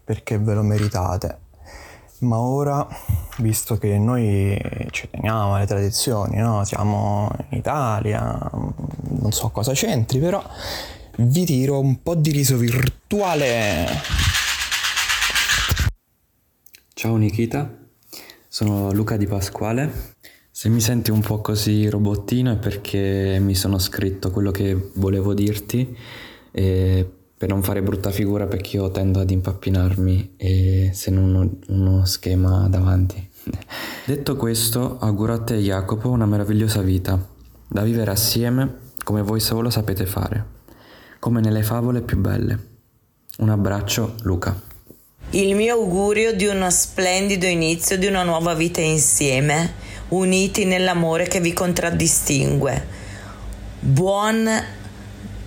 perché 0.03 0.37
ve 0.37 0.53
lo 0.53 0.63
meritate. 0.63 1.39
Ma 2.19 2.39
ora, 2.39 2.85
visto 3.37 3.77
che 3.77 3.97
noi 3.97 4.61
ci 4.91 5.09
teniamo 5.09 5.55
alle 5.55 5.67
tradizioni, 5.67 6.35
no? 6.35 6.65
siamo 6.65 7.31
in 7.51 7.59
Italia, 7.59 8.49
non 8.51 9.31
so 9.31 9.51
cosa 9.51 9.71
c'entri, 9.71 10.19
però 10.19 10.43
vi 11.19 11.45
tiro 11.45 11.79
un 11.79 12.01
po' 12.03 12.15
di 12.15 12.31
riso 12.31 12.57
virtuale. 12.57 13.85
Ciao 16.93 17.15
Nikita, 17.15 17.75
sono 18.47 18.91
Luca 18.91 19.17
Di 19.17 19.25
Pasquale. 19.25 20.15
Se 20.51 20.69
mi 20.69 20.79
senti 20.79 21.11
un 21.11 21.21
po' 21.21 21.41
così 21.41 21.89
robottino 21.89 22.51
è 22.51 22.57
perché 22.57 23.37
mi 23.39 23.55
sono 23.55 23.79
scritto 23.79 24.31
quello 24.31 24.51
che 24.51 24.91
volevo 24.95 25.33
dirti 25.33 25.95
e 26.51 27.11
per 27.37 27.49
non 27.49 27.61
fare 27.61 27.83
brutta 27.83 28.09
figura 28.09 28.47
perché 28.47 28.77
io 28.77 28.89
tendo 28.89 29.19
ad 29.19 29.29
impappinarmi 29.29 30.33
e 30.37 30.89
se 30.93 31.11
non 31.11 31.35
ho 31.35 31.73
uno 31.73 32.05
schema 32.05 32.67
davanti. 32.67 33.27
Detto 34.05 34.35
questo, 34.35 34.97
auguro 34.99 35.33
a 35.33 35.41
te 35.41 35.57
Jacopo 35.57 36.09
una 36.09 36.25
meravigliosa 36.25 36.81
vita, 36.81 37.23
da 37.67 37.81
vivere 37.83 38.11
assieme 38.11 38.85
come 39.03 39.21
voi 39.21 39.39
solo 39.39 39.69
sapete 39.69 40.05
fare 40.05 40.56
come 41.27 41.41
nelle 41.41 41.61
favole 41.61 41.99
più 41.99 42.15
belle. 42.19 42.57
Un 43.39 43.49
abbraccio, 43.49 44.15
Luca. 44.21 44.57
Il 45.31 45.55
mio 45.55 45.73
augurio 45.73 46.33
di 46.33 46.45
uno 46.45 46.69
splendido 46.69 47.45
inizio 47.45 47.97
di 47.97 48.05
una 48.05 48.23
nuova 48.23 48.53
vita 48.53 48.79
insieme, 48.79 49.73
uniti 50.09 50.63
nell'amore 50.63 51.27
che 51.27 51.41
vi 51.41 51.51
contraddistingue. 51.51 52.87
Buon, 53.77 54.49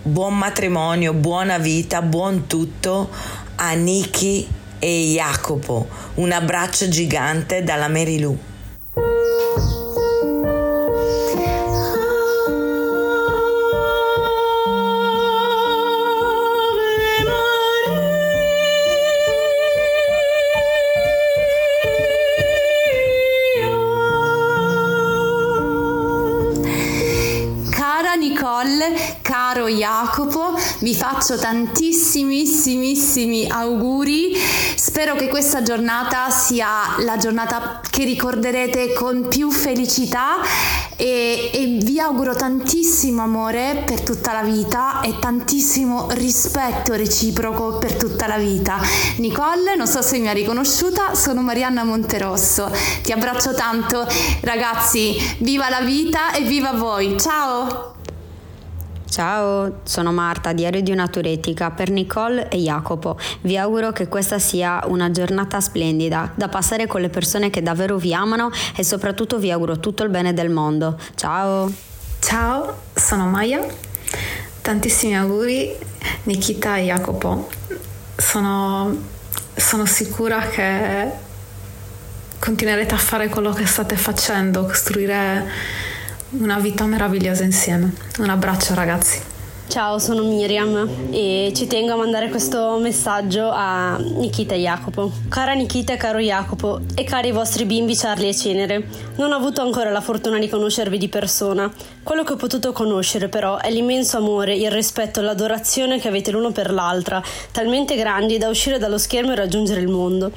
buon 0.03 0.37
matrimonio, 0.37 1.15
buona 1.15 1.57
vita, 1.57 2.03
buon 2.03 2.47
tutto 2.47 3.09
a 3.55 3.73
Niki 3.73 4.47
e 4.79 5.13
Jacopo. 5.15 5.89
Un 6.17 6.31
abbraccio 6.31 6.91
gigante 6.91 7.65
dalla 7.65 7.89
Mary 7.89 8.19
vi 30.81 30.95
faccio 30.95 31.37
tantissimissimissimi 31.37 33.49
auguri. 33.49 34.37
Spero 34.75 35.15
che 35.15 35.29
questa 35.29 35.63
giornata 35.63 36.29
sia 36.31 36.97
la 37.01 37.17
giornata 37.17 37.81
che 37.89 38.05
ricorderete 38.05 38.93
con 38.93 39.29
più 39.29 39.51
felicità 39.51 40.37
e, 40.97 41.51
e 41.53 41.79
vi 41.83 41.99
auguro 41.99 42.35
tantissimo 42.35 43.23
amore 43.23 43.83
per 43.87 44.03
tutta 44.03 44.33
la 44.33 44.43
vita 44.43 45.01
e 45.01 45.19
tantissimo 45.19 46.09
rispetto 46.13 46.95
reciproco 46.95 47.79
per 47.79 47.95
tutta 47.95 48.27
la 48.27 48.39
vita. 48.39 48.79
Nicole, 49.17 49.77
non 49.77 49.87
so 49.87 50.03
se 50.03 50.19
mi 50.19 50.29
ha 50.29 50.33
riconosciuta, 50.33 51.15
sono 51.15 51.43
Marianna 51.43 51.85
Monterosso. 51.85 52.71
Ti 53.03 53.13
abbraccio 53.13 53.55
tanto, 53.55 54.07
ragazzi, 54.41 55.17
viva 55.39 55.69
la 55.69 55.81
vita 55.81 56.33
e 56.33 56.43
viva 56.43 56.73
voi. 56.73 57.17
Ciao! 57.19 58.00
Ciao, 59.11 59.81
sono 59.83 60.13
Marta, 60.13 60.53
diario 60.53 60.83
di 60.83 60.93
una 60.93 61.09
turetica 61.09 61.73
per 61.73 61.91
Nicole 61.91 62.49
e 62.49 62.59
Jacopo. 62.59 63.19
Vi 63.41 63.59
auguro 63.59 63.91
che 63.91 64.07
questa 64.07 64.39
sia 64.39 64.85
una 64.87 65.11
giornata 65.11 65.61
splendida 65.61 66.31
da 66.37 66.49
passare 66.49 66.87
con 66.87 67.01
le 67.01 67.09
persone 67.09 67.51
che 67.51 67.61
davvero 67.61 67.97
vi 67.97 68.15
amano 68.15 68.51
e 68.77 68.85
soprattutto 68.85 69.39
vi 69.39 69.51
auguro 69.51 69.81
tutto 69.81 70.05
il 70.05 70.11
bene 70.11 70.33
del 70.33 70.49
mondo. 70.49 70.97
Ciao! 71.17 71.73
Ciao, 72.21 72.83
sono 72.95 73.27
Maya. 73.27 73.67
Tantissimi 74.63 75.19
auguri 75.19 75.75
Nikita 76.25 76.77
e 76.77 76.85
Jacopo. 76.85 77.49
Sono, 78.17 78.97
sono 79.57 79.87
sicura 79.87 80.39
che 80.47 81.11
continuerete 82.39 82.95
a 82.95 82.99
fare 82.99 83.29
quello 83.29 83.53
che 83.53 83.67
state 83.67 83.97
facendo, 83.97 84.67
costruire 84.67 85.89
una 86.31 86.59
vita 86.59 86.85
meravigliosa 86.85 87.43
insieme. 87.43 87.93
Un 88.19 88.29
abbraccio 88.29 88.75
ragazzi. 88.75 89.21
Ciao, 89.67 90.01
sono 90.01 90.25
Miriam 90.25 90.89
e 91.13 91.53
ci 91.55 91.69
tengo 91.69 91.93
a 91.93 91.97
mandare 91.97 92.29
questo 92.29 92.77
messaggio 92.81 93.51
a 93.53 93.97
Nikita 93.99 94.55
e 94.55 94.59
Jacopo. 94.59 95.13
Cara 95.29 95.53
Nikita 95.53 95.93
e 95.93 95.97
caro 95.97 96.19
Jacopo 96.19 96.81
e 96.97 97.05
cari 97.05 97.31
vostri 97.31 97.65
bimbi 97.67 97.95
Charlie 97.95 98.31
e 98.31 98.35
Cenere, 98.35 98.89
non 99.17 99.31
ho 99.31 99.37
avuto 99.37 99.63
ancora 99.63 99.91
la 99.91 100.01
fortuna 100.01 100.41
di 100.41 100.49
conoscervi 100.49 100.99
di 100.99 101.09
persona. 101.09 101.73
Quello 102.03 102.25
che 102.25 102.33
ho 102.33 102.37
potuto 102.37 102.73
conoscere 102.73 103.29
però 103.29 103.59
è 103.59 103.71
l'immenso 103.71 104.17
amore, 104.17 104.57
il 104.57 104.73
rispetto 104.73 105.21
e 105.21 105.23
l'adorazione 105.23 106.01
che 106.01 106.09
avete 106.09 106.33
l'uno 106.33 106.51
per 106.51 106.73
l'altra, 106.73 107.23
talmente 107.53 107.95
grandi 107.95 108.39
da 108.39 108.49
uscire 108.49 108.79
dallo 108.79 108.99
schermo 108.99 109.33
e 109.33 109.37
raggiungere 109.37 109.81
il 109.81 109.89
mondo. 109.89 110.33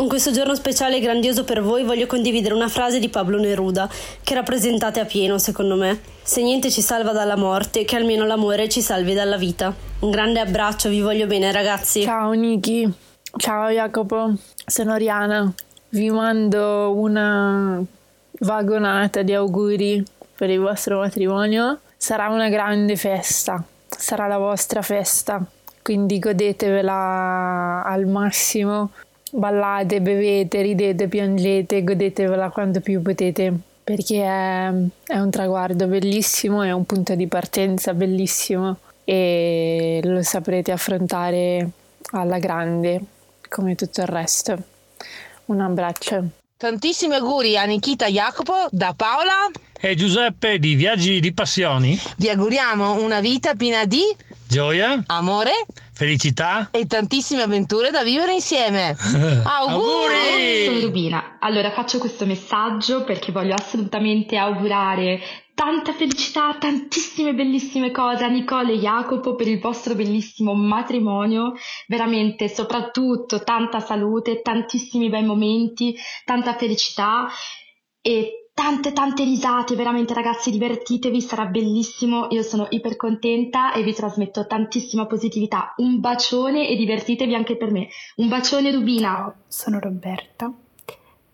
In 0.00 0.06
questo 0.06 0.30
giorno 0.30 0.54
speciale 0.54 0.98
e 0.98 1.00
grandioso 1.00 1.42
per 1.42 1.60
voi 1.60 1.82
voglio 1.82 2.06
condividere 2.06 2.54
una 2.54 2.68
frase 2.68 3.00
di 3.00 3.08
Pablo 3.08 3.36
Neruda 3.36 3.90
che 4.22 4.34
rappresentate 4.34 5.00
a 5.00 5.04
pieno 5.04 5.38
secondo 5.38 5.74
me. 5.74 5.98
Se 6.22 6.40
niente 6.40 6.70
ci 6.70 6.82
salva 6.82 7.10
dalla 7.10 7.36
morte, 7.36 7.84
che 7.84 7.96
almeno 7.96 8.24
l'amore 8.24 8.68
ci 8.68 8.80
salvi 8.80 9.12
dalla 9.12 9.36
vita. 9.36 9.74
Un 9.98 10.10
grande 10.10 10.38
abbraccio, 10.38 10.88
vi 10.88 11.00
voglio 11.00 11.26
bene 11.26 11.50
ragazzi. 11.50 12.02
Ciao 12.02 12.30
Niki, 12.30 12.88
ciao 13.38 13.70
Jacopo, 13.70 14.34
sono 14.64 14.94
Riana. 14.94 15.52
Vi 15.88 16.10
mando 16.10 16.92
una 16.94 17.82
vagonata 18.38 19.22
di 19.22 19.34
auguri 19.34 20.00
per 20.36 20.48
il 20.48 20.60
vostro 20.60 21.00
matrimonio. 21.00 21.80
Sarà 21.96 22.28
una 22.28 22.48
grande 22.48 22.94
festa, 22.94 23.60
sarà 23.88 24.28
la 24.28 24.38
vostra 24.38 24.80
festa, 24.80 25.44
quindi 25.82 26.20
godetevela 26.20 27.82
al 27.84 28.06
massimo 28.06 28.90
ballate, 29.32 30.00
bevete, 30.00 30.62
ridete, 30.62 31.08
piangete, 31.08 31.84
godetevela 31.84 32.50
quanto 32.50 32.80
più 32.80 33.02
potete 33.02 33.52
perché 33.88 34.22
è, 34.22 34.70
è, 35.06 35.18
un 35.18 35.30
traguardo 35.30 35.86
bellissimo, 35.86 36.62
è 36.62 36.72
un 36.72 36.84
punto 36.84 37.14
di 37.14 37.26
partenza 37.26 37.94
bellissimo 37.94 38.76
e 39.02 40.00
lo 40.04 40.22
saprete 40.22 40.72
affrontare 40.72 41.70
alla 42.10 42.38
grande 42.38 43.00
come 43.48 43.74
tutto 43.74 44.02
il 44.02 44.06
resto. 44.06 44.62
Un 45.46 45.60
abbraccio. 45.60 46.22
Tantissimi 46.58 47.14
auguri 47.14 47.56
a 47.56 47.64
Nikita 47.64 48.08
Jacopo 48.08 48.66
da 48.70 48.92
Paola 48.94 49.48
e 49.80 49.94
Giuseppe 49.94 50.58
di 50.58 50.74
Viaggi 50.74 51.20
di 51.20 51.32
Passioni. 51.32 51.98
Vi 52.16 52.28
auguriamo 52.28 53.02
una 53.02 53.20
vita 53.20 53.54
piena 53.54 53.86
di 53.86 54.02
gioia, 54.48 55.02
amore, 55.06 55.66
felicità 55.92 56.70
e 56.70 56.86
tantissime 56.86 57.42
avventure 57.42 57.90
da 57.90 58.02
vivere 58.02 58.32
insieme. 58.32 58.96
auguri! 59.44 60.64
Sono 60.64 60.80
Rubina. 60.80 61.36
Allora 61.38 61.70
faccio 61.70 61.98
questo 61.98 62.24
messaggio 62.24 63.04
perché 63.04 63.30
voglio 63.30 63.54
assolutamente 63.54 64.38
augurare 64.38 65.20
tanta 65.52 65.92
felicità, 65.92 66.56
tantissime 66.58 67.34
bellissime 67.34 67.90
cose 67.90 68.24
a 68.24 68.28
Nicole 68.28 68.72
e 68.72 68.78
Jacopo 68.78 69.34
per 69.34 69.48
il 69.48 69.60
vostro 69.60 69.94
bellissimo 69.94 70.54
matrimonio, 70.54 71.52
veramente 71.86 72.48
soprattutto 72.48 73.42
tanta 73.42 73.80
salute, 73.80 74.40
tantissimi 74.40 75.10
bei 75.10 75.24
momenti, 75.24 75.94
tanta 76.24 76.54
felicità 76.54 77.28
e 78.00 78.47
tante 78.58 78.92
tante 78.92 79.22
risate, 79.22 79.76
veramente 79.76 80.14
ragazzi 80.14 80.50
divertitevi, 80.50 81.20
sarà 81.20 81.46
bellissimo, 81.46 82.26
io 82.30 82.42
sono 82.42 82.66
iper 82.70 82.96
contenta 82.96 83.72
e 83.72 83.84
vi 83.84 83.94
trasmetto 83.94 84.48
tantissima 84.48 85.06
positività, 85.06 85.74
un 85.76 86.00
bacione 86.00 86.68
e 86.68 86.74
divertitevi 86.74 87.36
anche 87.36 87.56
per 87.56 87.70
me, 87.70 87.86
un 88.16 88.26
bacione 88.26 88.72
Rubina. 88.72 89.14
Ciao, 89.14 89.34
sono 89.46 89.78
Roberta, 89.78 90.52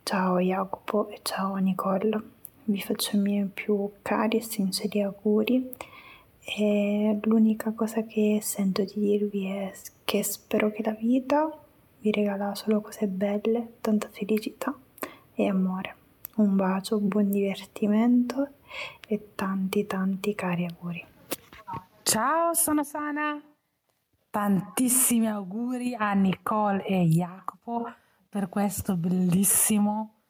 ciao 0.02 0.38
Jacopo 0.38 1.08
e 1.08 1.20
ciao 1.22 1.54
Nicole. 1.54 2.20
Vi 2.64 2.82
faccio 2.82 3.16
i 3.16 3.20
miei 3.20 3.46
più 3.46 3.90
cari 4.02 4.37
e 4.37 4.42
sinceri 4.42 5.00
auguri. 5.00 5.70
E 6.44 7.18
l'unica 7.22 7.72
cosa 7.72 8.02
che 8.02 8.40
sento 8.42 8.82
di 8.82 9.00
dirvi 9.00 9.46
è 9.46 9.72
che 10.04 10.22
spero 10.22 10.70
che 10.70 10.82
la 10.84 10.92
vita 10.92 11.50
vi 12.00 12.10
regala 12.10 12.54
solo 12.54 12.82
cose 12.82 13.06
belle, 13.06 13.76
tanta 13.80 14.10
felicità 14.12 14.76
e 15.32 15.48
amore. 15.48 16.02
Un 16.36 16.56
bacio, 16.56 16.98
buon 16.98 17.30
divertimento 17.30 18.54
e 19.06 19.34
tanti 19.36 19.86
tanti 19.86 20.34
cari 20.34 20.66
auguri. 20.66 21.06
Ciao, 22.02 22.52
sono 22.54 22.82
Sana. 22.82 23.40
Tantissimi 24.30 25.28
auguri 25.28 25.94
a 25.94 26.12
Nicole 26.14 26.84
e 26.86 27.04
Jacopo 27.04 27.88
per 28.28 28.48
questo 28.48 28.96
bellissimo 28.96 30.22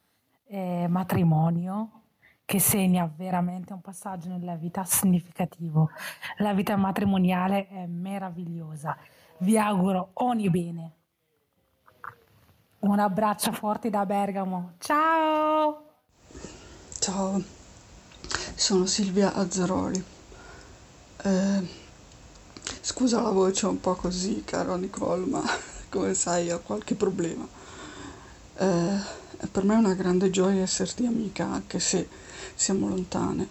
eh, 0.44 0.86
matrimonio 0.90 2.02
che 2.44 2.60
segna 2.60 3.10
veramente 3.16 3.72
un 3.72 3.80
passaggio 3.80 4.28
nella 4.28 4.56
vita 4.56 4.84
significativo. 4.84 5.88
La 6.36 6.52
vita 6.52 6.76
matrimoniale 6.76 7.66
è 7.68 7.86
meravigliosa. 7.86 8.94
Vi 9.38 9.56
auguro 9.56 10.10
ogni 10.14 10.50
bene. 10.50 10.92
Un 12.80 12.98
abbraccio 12.98 13.52
forte 13.52 13.88
da 13.88 14.04
Bergamo. 14.04 14.72
Ciao! 14.76 15.93
Ciao, 17.04 17.38
sono 18.54 18.86
Silvia 18.86 19.34
Azzaroli. 19.34 20.02
Eh, 21.22 21.68
scusa 22.80 23.20
la 23.20 23.28
voce 23.28 23.66
un 23.66 23.78
po' 23.78 23.94
così, 23.94 24.40
caro 24.42 24.76
Nicole, 24.76 25.26
ma 25.26 25.42
come 25.90 26.14
sai 26.14 26.50
ho 26.50 26.60
qualche 26.60 26.94
problema. 26.94 27.46
Eh, 28.56 28.98
per 29.52 29.64
me 29.64 29.74
è 29.74 29.76
una 29.76 29.92
grande 29.92 30.30
gioia 30.30 30.62
esserti 30.62 31.04
amica, 31.04 31.44
anche 31.44 31.78
se 31.78 32.08
siamo 32.54 32.88
lontane, 32.88 33.48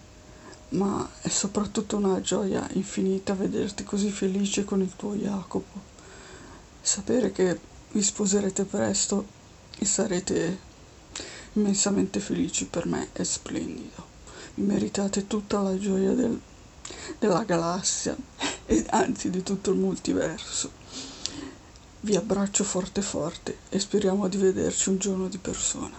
ma 0.70 1.08
è 1.20 1.28
soprattutto 1.28 1.96
una 1.96 2.20
gioia 2.20 2.66
infinita 2.72 3.34
vederti 3.34 3.84
così 3.84 4.10
felice 4.10 4.64
con 4.64 4.80
il 4.80 4.96
tuo 4.96 5.14
Jacopo. 5.14 5.80
Sapere 6.80 7.30
che 7.30 7.60
vi 7.92 8.02
sposerete 8.02 8.64
presto 8.64 9.24
e 9.78 9.84
sarete 9.84 10.72
immensamente 11.54 12.20
felici 12.20 12.66
per 12.66 12.86
me 12.86 13.08
è 13.12 13.22
splendido. 13.22 14.12
Vi 14.54 14.62
meritate 14.62 15.26
tutta 15.26 15.60
la 15.60 15.76
gioia 15.78 16.12
del, 16.12 16.40
della 17.18 17.44
galassia 17.44 18.16
e 18.66 18.84
anzi 18.90 19.30
di 19.30 19.42
tutto 19.42 19.70
il 19.70 19.78
multiverso. 19.78 20.70
Vi 22.00 22.16
abbraccio 22.16 22.64
forte 22.64 23.02
forte 23.02 23.56
e 23.70 23.78
speriamo 23.78 24.28
di 24.28 24.36
vederci 24.36 24.90
un 24.90 24.98
giorno 24.98 25.28
di 25.28 25.38
persona. 25.38 25.96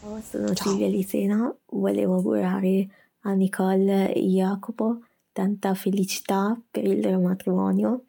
Ciao, 0.00 0.20
sono 0.28 0.54
Silvia 0.54 0.88
Lisena, 0.88 1.54
volevo 1.70 2.16
augurare 2.16 2.88
a 3.20 3.32
Nicole 3.32 4.12
e 4.12 4.20
Jacopo 4.20 5.04
tanta 5.32 5.74
felicità 5.74 6.60
per 6.70 6.84
il 6.84 7.00
loro 7.00 7.20
matrimonio, 7.20 8.04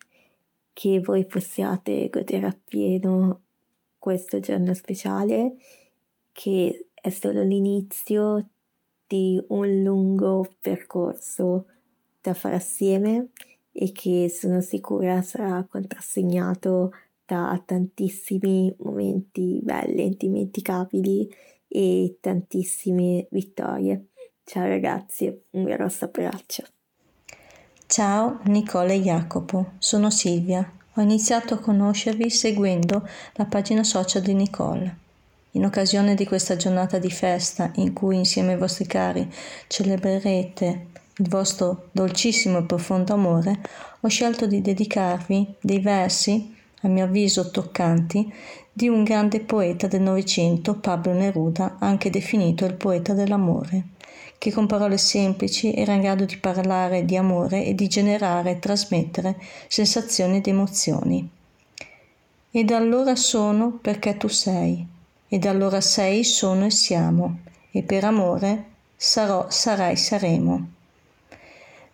che 0.74 1.00
voi 1.00 1.26
possiate 1.26 2.10
godere 2.10 2.48
appieno 2.48 3.42
questo 3.98 4.40
giorno 4.40 4.74
speciale 4.74 5.56
che 6.34 6.88
è 6.94 7.10
solo 7.10 7.44
l'inizio 7.44 8.50
di 9.08 9.42
un 9.50 9.84
lungo 9.84 10.56
percorso 10.60 11.68
da 12.20 12.34
fare 12.34 12.56
assieme 12.56 13.30
e 13.72 13.92
che 13.92 14.30
sono 14.30 14.60
sicura 14.60 15.22
sarà 15.22 15.66
contrassegnato 15.70 16.92
da 17.26 17.62
tantissimi 17.66 18.74
momenti 18.80 19.60
belli, 19.62 20.06
indimenticabili 20.06 21.30
e 21.68 22.18
tantissime 22.20 23.28
vittorie. 23.32 24.08
Ciao 24.44 24.68
ragazzi, 24.68 25.34
un 25.52 25.64
grosso 25.64 26.06
abbraccio. 26.06 26.64
Ciao 27.86 28.40
Nicole 28.46 29.00
Jacopo, 29.00 29.74
sono 29.78 30.10
Silvia. 30.10 30.80
Ho 30.96 31.02
iniziato 31.02 31.54
a 31.56 31.60
conoscervi 31.60 32.30
seguendo 32.30 33.08
la 33.34 33.46
pagina 33.46 33.84
social 33.84 34.22
di 34.22 34.34
Nicole. 34.34 35.03
In 35.56 35.66
occasione 35.66 36.16
di 36.16 36.26
questa 36.26 36.56
giornata 36.56 36.98
di 36.98 37.12
festa 37.12 37.72
in 37.76 37.94
cui 37.94 38.16
insieme 38.16 38.54
ai 38.54 38.58
vostri 38.58 38.88
cari 38.88 39.32
celebrerete 39.68 40.88
il 41.18 41.30
vostro 41.30 41.90
dolcissimo 41.92 42.58
e 42.58 42.64
profondo 42.64 43.14
amore, 43.14 43.62
ho 44.00 44.08
scelto 44.08 44.48
di 44.48 44.62
dedicarvi 44.62 45.54
dei 45.62 45.80
versi, 45.80 46.56
a 46.82 46.88
mio 46.88 47.04
avviso 47.04 47.52
toccanti, 47.52 48.34
di 48.72 48.88
un 48.88 49.04
grande 49.04 49.42
poeta 49.42 49.86
del 49.86 50.02
Novecento, 50.02 50.80
Pablo 50.80 51.14
Neruda, 51.14 51.76
anche 51.78 52.10
definito 52.10 52.66
il 52.66 52.74
poeta 52.74 53.14
dell'amore, 53.14 53.90
che 54.40 54.52
con 54.52 54.66
parole 54.66 54.98
semplici 54.98 55.72
era 55.72 55.94
in 55.94 56.02
grado 56.02 56.26
di 56.26 56.38
parlare 56.38 57.06
di 57.06 57.16
amore 57.16 57.64
e 57.64 57.76
di 57.76 57.88
generare 57.88 58.52
e 58.52 58.60
trasmettere 58.60 59.40
sensazioni 59.68 60.38
ed 60.38 60.48
emozioni. 60.48 61.30
Ed 62.50 62.72
allora 62.72 63.16
sono 63.16 63.78
perché 63.80 64.18
tu 64.18 64.28
sei, 64.28 64.93
ed 65.34 65.48
allora 65.48 65.82
sei, 65.82 66.24
sono 66.24 66.66
e 66.66 66.70
siamo, 66.70 67.40
e 67.72 67.82
per 67.82 68.04
amore 68.04 68.66
sarò, 68.96 69.48
sarai, 69.50 69.98
saremo. 69.98 70.68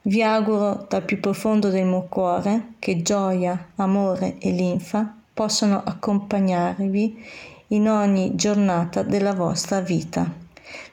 Vi 0.01 0.21
auguro 0.21 0.85
dal 0.89 1.03
più 1.03 1.21
profondo 1.21 1.69
del 1.69 1.85
mio 1.85 2.05
cuore 2.09 2.73
che 2.79 3.01
gioia, 3.01 3.69
amore 3.75 4.37
e 4.39 4.51
linfa 4.51 5.15
possano 5.33 5.81
accompagnarvi 5.81 7.25
in 7.67 7.87
ogni 7.87 8.35
giornata 8.35 9.03
della 9.03 9.33
vostra 9.33 9.79
vita. 9.79 10.29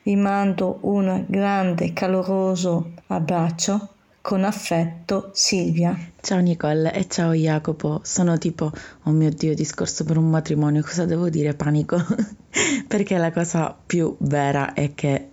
Vi 0.05 0.15
mando 0.15 0.79
un 0.83 1.25
grande 1.27 1.93
caloroso 1.93 2.93
abbraccio 3.09 3.89
con 4.27 4.43
affetto 4.43 5.31
Silvia. 5.35 5.97
Ciao 6.21 6.41
Nicole 6.41 6.93
e 6.93 7.07
ciao 7.07 7.31
Jacopo, 7.33 8.01
sono 8.03 8.37
tipo, 8.39 8.73
oh 9.05 9.11
mio 9.13 9.31
Dio, 9.31 9.55
discorso 9.55 10.03
per 10.03 10.17
un 10.17 10.29
matrimonio, 10.29 10.83
cosa 10.83 11.05
devo 11.05 11.29
dire? 11.29 11.55
Panico, 11.55 11.97
perché 12.89 13.19
la 13.19 13.31
cosa 13.31 13.73
più 13.87 14.17
vera 14.19 14.75
è 14.75 14.95
che 14.97 15.29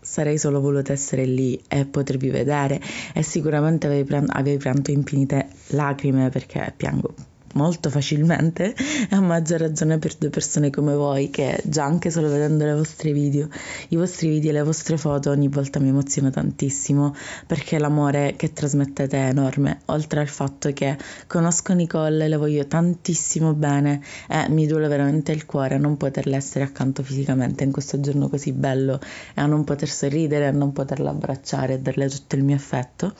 sarei 0.00 0.38
solo 0.38 0.60
voluta 0.60 0.92
essere 0.92 1.24
lì 1.24 1.62
e 1.68 1.86
potervi 1.86 2.28
vedere 2.28 2.80
e 3.14 3.22
sicuramente 3.22 3.86
avevi, 3.86 4.56
pianto 4.56 4.90
infinite 4.90 5.48
lacrime 5.68 6.28
perché 6.28 6.74
piango 6.76 7.14
molto 7.56 7.90
facilmente 7.90 8.74
e 8.74 9.08
a 9.16 9.20
maggior 9.20 9.60
ragione 9.60 9.98
per 9.98 10.14
due 10.14 10.30
persone 10.30 10.70
come 10.70 10.94
voi 10.94 11.30
che 11.30 11.60
già 11.64 11.84
anche 11.84 12.10
solo 12.10 12.28
vedendo 12.28 12.64
le 12.64 12.74
vostre 12.74 13.12
video, 13.12 13.48
i 13.88 13.96
vostri 13.96 14.28
video 14.28 14.50
e 14.50 14.52
le 14.52 14.62
vostre 14.62 14.96
foto 14.96 15.30
ogni 15.30 15.48
volta 15.48 15.80
mi 15.80 15.88
emoziona 15.88 16.30
tantissimo 16.30 17.14
perché 17.46 17.78
l'amore 17.78 18.34
che 18.36 18.52
trasmettete 18.52 19.16
è 19.16 19.28
enorme, 19.28 19.80
oltre 19.86 20.20
al 20.20 20.28
fatto 20.28 20.72
che 20.72 20.96
conosco 21.26 21.72
Nicole, 21.72 22.28
le 22.28 22.36
voglio 22.36 22.66
tantissimo 22.66 23.54
bene 23.54 24.02
e 24.28 24.48
mi 24.50 24.66
duole 24.66 24.86
veramente 24.88 25.32
il 25.32 25.46
cuore 25.46 25.78
non 25.78 25.96
poterle 25.96 26.36
essere 26.36 26.64
accanto 26.64 27.02
fisicamente 27.02 27.64
in 27.64 27.72
questo 27.72 27.98
giorno 28.00 28.28
così 28.28 28.52
bello 28.52 29.00
e 29.34 29.40
a 29.40 29.46
non 29.46 29.64
poter 29.64 29.88
sorridere, 29.88 30.46
a 30.46 30.52
non 30.52 30.72
poterla 30.72 31.10
abbracciare 31.10 31.74
e 31.74 31.78
darle 31.80 32.08
tutto 32.08 32.36
il 32.36 32.44
mio 32.44 32.56
affetto, 32.56 33.14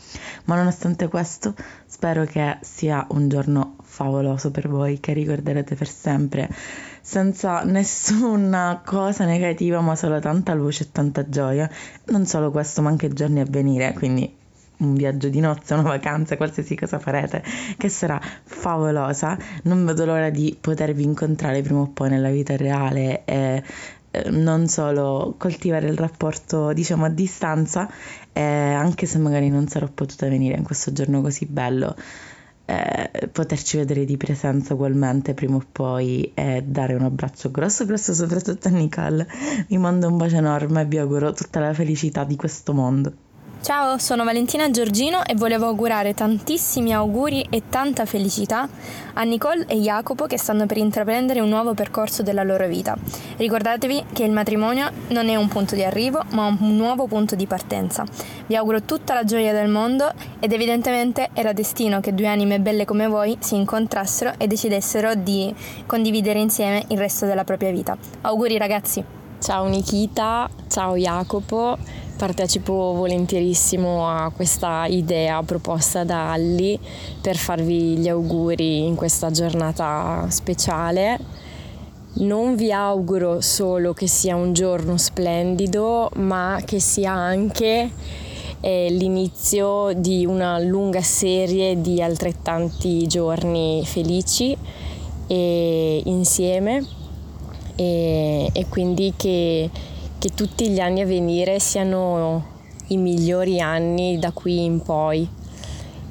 ma 0.45 0.57
nonostante 0.57 1.09
questo 1.09 1.55
spero 1.87 2.25
che 2.25 2.59
sia 2.61 3.07
un 3.11 3.29
giorno 3.29 3.77
favoloso 3.97 4.51
per 4.51 4.69
voi 4.69 5.01
che 5.01 5.15
ricorderete 5.15 5.75
per 5.75 5.89
sempre, 5.89 6.51
senza 7.01 7.63
nessuna 7.65 8.83
cosa 8.85 9.25
negativa, 9.25 9.81
ma 9.81 9.97
solo 9.97 10.21
tanta 10.21 10.53
luce 10.53 10.85
e 10.85 10.89
tanta 10.93 11.27
gioia. 11.27 11.69
Non 12.07 12.27
solo 12.27 12.51
questo, 12.51 12.83
ma 12.83 12.91
anche 12.91 13.09
giorni 13.09 13.41
a 13.41 13.47
venire, 13.49 13.95
quindi 13.95 14.31
un 14.79 14.93
viaggio 14.93 15.31
di 15.31 15.41
nozze, 15.41 15.73
una 15.73 15.85
vacanza, 15.85 16.37
qualsiasi 16.37 16.77
cosa 16.77 16.99
farete, 16.99 17.43
che 17.79 17.89
sarà 17.89 18.21
favolosa. 18.45 19.39
Non 19.63 19.87
vedo 19.87 20.05
l'ora 20.05 20.29
di 20.29 20.55
potervi 20.61 21.03
incontrare 21.03 21.63
prima 21.63 21.81
o 21.81 21.89
poi 21.89 22.11
nella 22.11 22.31
vita 22.31 22.55
reale 22.55 23.25
e 23.25 23.63
eh, 24.11 24.31
non 24.31 24.69
solo 24.69 25.37
coltivare 25.39 25.89
il 25.89 25.97
rapporto 25.97 26.75
diciamo 26.75 27.07
a 27.07 27.09
distanza 27.09 27.91
eh, 28.33 28.43
anche 28.43 29.07
se 29.07 29.19
magari 29.19 29.49
non 29.49 29.67
sarò 29.69 29.89
potuta 29.89 30.29
venire 30.29 30.57
in 30.57 30.63
questo 30.63 30.93
giorno 30.93 31.21
così 31.21 31.47
bello 31.47 31.95
eh, 32.67 33.29
poterci 33.29 33.77
vedere 33.79 34.05
di 34.05 34.17
presenza 34.17 34.75
ugualmente 34.75 35.35
prima 35.35 35.57
o 35.57 35.63
poi 35.71 36.33
e 36.35 36.63
dare 36.67 36.95
un 36.95 37.03
abbraccio 37.03 37.51
grosso 37.51 37.87
grosso 37.87 38.13
soprattutto 38.13 38.69
a 38.69 38.73
Nicole. 38.73 39.27
Vi 39.69 39.79
mando 39.79 40.09
un 40.09 40.17
bacio 40.17 40.37
enorme 40.37 40.83
e 40.83 40.85
vi 40.87 40.99
auguro 40.99 41.33
tutta 41.33 41.61
la 41.61 41.73
felicità 41.73 42.25
di 42.25 42.37
questo 42.37 42.73
mondo 42.75 43.26
Ciao, 43.63 43.99
sono 43.99 44.23
Valentina 44.23 44.71
Giorgino 44.71 45.25
e 45.25 45.35
volevo 45.35 45.67
augurare 45.67 46.15
tantissimi 46.15 46.93
auguri 46.95 47.45
e 47.51 47.63
tanta 47.69 48.05
felicità 48.05 48.69
a 49.15 49.23
Nicole 49.25 49.65
e 49.67 49.77
Jacopo 49.81 50.27
che 50.27 50.39
stanno 50.39 50.67
per 50.67 50.77
intraprendere 50.77 51.41
un 51.41 51.49
nuovo 51.49 51.75
percorso 51.75 52.23
della 52.23 52.45
loro 52.45 52.69
vita. 52.69 52.97
Ricordatevi 53.37 54.05
che 54.13 54.23
il 54.23 54.31
matrimonio 54.31 54.89
non 55.09 55.29
è 55.29 55.35
un 55.35 55.49
punto 55.49 55.75
di 55.75 55.83
arrivo, 55.83 56.23
ma 56.31 56.47
un 56.47 56.77
nuovo 56.77 57.07
punto 57.07 57.35
di 57.35 57.47
partenza. 57.49 58.05
Vi 58.47 58.55
auguro 58.55 58.83
tutta 58.83 59.15
la 59.15 59.25
gioia 59.25 59.53
del 59.53 59.69
mondo 59.69 60.13
ed 60.39 60.53
evidentemente 60.53 61.31
era 61.33 61.53
destino 61.53 61.99
che 61.99 62.15
due 62.15 62.29
anime 62.29 62.61
belle 62.61 62.85
come 62.85 63.09
voi 63.09 63.37
si 63.41 63.57
incontrassero 63.57 64.35
e 64.39 64.47
decidessero 64.47 65.15
di 65.17 65.53
condividere 65.87 66.39
insieme 66.39 66.85
il 66.89 66.99
resto 66.99 67.27
della 67.27 67.43
propria 67.43 67.73
vita. 67.73 67.97
Auguri 68.21 68.59
ragazzi! 68.59 69.03
Ciao 69.39 69.67
Nikita, 69.67 70.49
ciao 70.69 70.97
Jacopo 70.97 71.77
partecipo 72.17 72.73
volentierissimo 72.73 74.09
a 74.09 74.33
questa 74.35 74.87
idea 74.87 75.43
proposta 75.43 76.03
da 76.03 76.33
Alli 76.33 76.79
per 77.21 77.37
farvi 77.37 77.97
gli 77.97 78.09
auguri 78.09 78.87
in 78.87 78.95
questa 78.95 79.31
giornata 79.31 80.27
speciale. 80.31 81.19
Non 82.15 82.57
vi 82.57 82.73
auguro 82.73 83.43
solo 83.43 83.93
che 83.93 84.09
sia 84.09 84.35
un 84.35 84.55
giorno 84.55 84.97
splendido, 84.97 86.11
ma 86.15 86.61
che 86.65 86.81
sia 86.81 87.13
anche 87.13 87.91
eh, 88.61 88.89
l'inizio 88.91 89.93
di 89.95 90.25
una 90.25 90.59
lunga 90.59 91.03
serie 91.03 91.81
di 91.81 92.01
altrettanti 92.01 93.07
giorni 93.07 93.83
felici 93.85 94.57
e 95.27 96.01
insieme 96.05 96.85
e, 97.77 98.49
e 98.53 98.67
quindi 98.69 99.13
che 99.17 99.71
che 100.19 100.31
tutti 100.35 100.69
gli 100.71 100.81
anni 100.81 101.03
a 101.03 101.07
venire 101.07 101.59
siano 101.59 102.55
i 102.89 102.97
migliori 102.97 103.61
anni 103.61 104.19
da 104.19 104.31
qui 104.33 104.65
in 104.65 104.81
poi. 104.81 105.29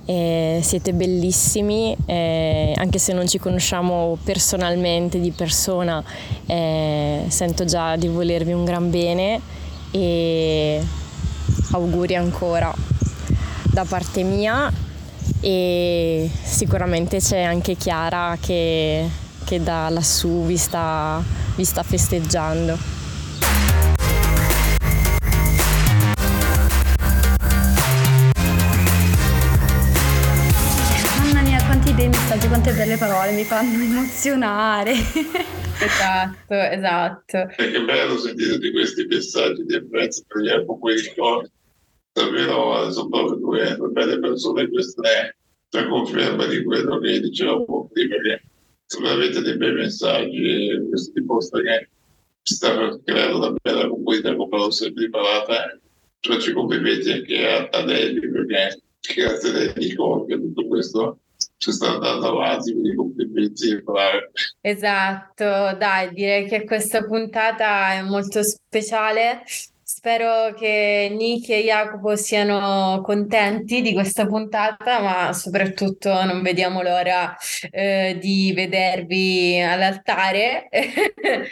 Eh, 0.08 0.60
siete 0.62 0.94
bellissimi, 0.94 1.96
eh, 2.06 2.74
anche 2.78 3.00
se 3.00 3.12
non 3.14 3.28
ci 3.28 3.40
conosciamo 3.40 4.18
personalmente 4.24 5.20
di 5.20 5.32
persona, 5.32 6.04
eh, 6.46 7.24
sento 7.28 7.66
già 7.66 7.96
di 7.96 8.08
volervi 8.08 8.52
un 8.52 8.66
gran 8.66 8.92
bene 8.92 9.42
e 9.90 10.80
auguri 11.72 12.16
ancora 12.16 12.72
da 13.64 13.84
parte 13.84 14.22
mia 14.22 14.72
e 15.42 16.30
sicuramente 16.44 17.18
c'è 17.18 17.42
anche 17.42 17.76
Chiara 17.76 18.38
che, 18.40 19.10
che 19.44 19.64
da 19.64 19.90
lassù 19.90 20.46
vi 20.46 20.58
sta, 20.58 21.22
vi 21.56 21.66
sta 21.66 21.82
festeggiando. 21.82 22.95
Messaggi, 32.46 32.48
quante 32.48 32.74
belle 32.74 32.98
parole 32.98 33.32
mi 33.32 33.44
fanno 33.44 33.82
emozionare. 33.82 34.92
esatto, 34.92 36.54
esatto. 36.54 37.38
E 37.58 37.72
che 37.72 37.84
bello 37.84 38.18
sentire 38.18 38.58
di 38.58 38.72
questi 38.72 39.06
messaggi 39.06 39.64
di 39.66 39.76
apprezzo 39.76 40.24
per 40.28 40.42
gli 40.42 41.02
ricordi. 41.02 41.50
Davvero, 42.14 42.76
adesso 42.76 43.08
proprio 43.10 43.36
due, 43.36 43.78
belle 43.92 44.20
persone, 44.20 44.70
questa 44.70 45.02
è 45.02 45.36
la 45.72 45.88
conferma 45.88 46.46
di 46.46 46.64
quello 46.64 47.00
che 47.00 47.20
dicevo 47.20 47.90
prima, 47.92 48.16
che 48.16 48.42
se 48.86 49.06
avete 49.06 49.42
dei 49.42 49.58
bei 49.58 49.74
messaggi, 49.74 50.86
questo 50.88 51.12
dimostra 51.14 51.62
che 51.62 51.90
si 52.42 52.56
sta 52.56 52.98
creando 53.04 53.38
una 53.38 53.56
bella 53.62 53.90
comunità, 53.90 54.34
come 54.36 54.58
l'ho 54.58 54.72
sempre 54.72 55.06
imparata, 55.06 55.78
cioè 56.22 56.40
ci 56.40 56.54
complimenti 56.54 57.12
anche 57.12 57.48
a, 57.48 57.68
a 57.70 57.84
lei, 57.84 58.18
perché 58.18 58.82
grazie 59.14 59.50
a 59.50 59.54
lei, 59.54 59.74
Nico, 59.76 60.26
che 60.26 60.36
tutto 60.36 60.68
questo 60.68 61.20
ci 61.58 61.72
sta 61.72 61.92
andando 61.94 62.28
avanti, 62.28 62.72
quindi 62.72 62.96
complimenti. 62.96 63.84
Esatto, 64.62 65.44
dai, 65.78 66.14
direi 66.14 66.48
che 66.48 66.64
questa 66.64 67.04
puntata 67.04 67.94
è 67.94 68.02
molto 68.02 68.42
speciale. 68.44 69.44
Spero 69.88 70.54
che 70.56 71.14
Nick 71.16 71.50
e 71.50 71.64
Jacopo 71.64 72.16
siano 72.16 73.02
contenti 73.04 73.82
di 73.82 73.94
questa 73.94 74.26
puntata, 74.26 75.00
ma 75.00 75.34
soprattutto 75.34 76.24
non 76.24 76.42
vediamo 76.42 76.82
l'ora 76.82 77.36
eh, 77.72 78.18
di 78.20 78.52
vedervi 78.54 79.62
all'altare 79.62 80.68
e, 80.70 81.52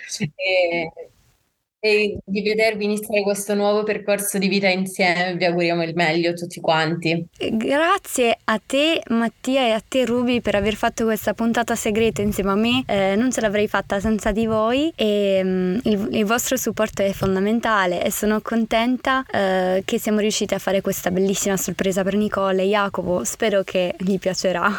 e 1.86 2.18
di 2.24 2.42
vedervi 2.42 2.86
iniziare 2.86 3.24
questo 3.24 3.54
nuovo 3.56 3.84
percorso 3.84 4.38
di 4.38 4.48
vita 4.48 4.70
insieme. 4.70 5.36
Vi 5.36 5.44
auguriamo 5.44 5.84
il 5.84 5.94
meglio 5.94 6.34
tutti 6.34 6.62
quanti. 6.62 7.26
Grazie 7.38 8.38
a 8.46 8.58
te 8.66 9.04
Mattia 9.10 9.68
e 9.68 9.72
a 9.72 9.84
te 9.86 10.06
Ruby 10.06 10.40
per 10.40 10.56
aver 10.56 10.76
fatto 10.76 11.04
questa 11.04 11.34
puntata 11.34 11.76
segreta 11.76 12.22
insieme 12.22 12.52
a 12.52 12.56
me, 12.56 12.84
eh, 12.88 13.16
non 13.18 13.34
ce 13.34 13.42
l'avrei 13.42 13.68
fatta 13.68 14.00
senza 14.00 14.32
di 14.32 14.46
voi 14.46 14.94
e 14.96 15.42
mm, 15.44 15.78
il, 15.84 16.08
il 16.12 16.26
vostro 16.26 16.56
supporto 16.56 17.02
è 17.02 17.12
fondamentale 17.12 18.02
e 18.02 18.12
sono 18.12 18.40
contenta 18.40 19.26
eh, 19.30 19.82
che 19.84 20.00
siamo 20.00 20.20
riusciti 20.20 20.54
a 20.54 20.60
fare 20.60 20.80
questa 20.80 21.12
bellissima 21.12 21.58
sorpresa 21.58 22.02
per 22.04 22.16
Nicole 22.16 22.64
e 22.64 22.68
Jacopo, 22.68 23.26
spero 23.26 23.62
che 23.64 23.94
gli 23.98 24.18
piacerà. 24.20 24.72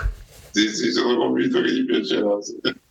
Sì, 0.53 0.69
sì, 0.69 0.90
sono 0.90 1.19
convinto 1.19 1.61
che 1.61 1.71
gli 1.71 1.85
piacerà. 1.85 2.40
Sì. 2.40 2.83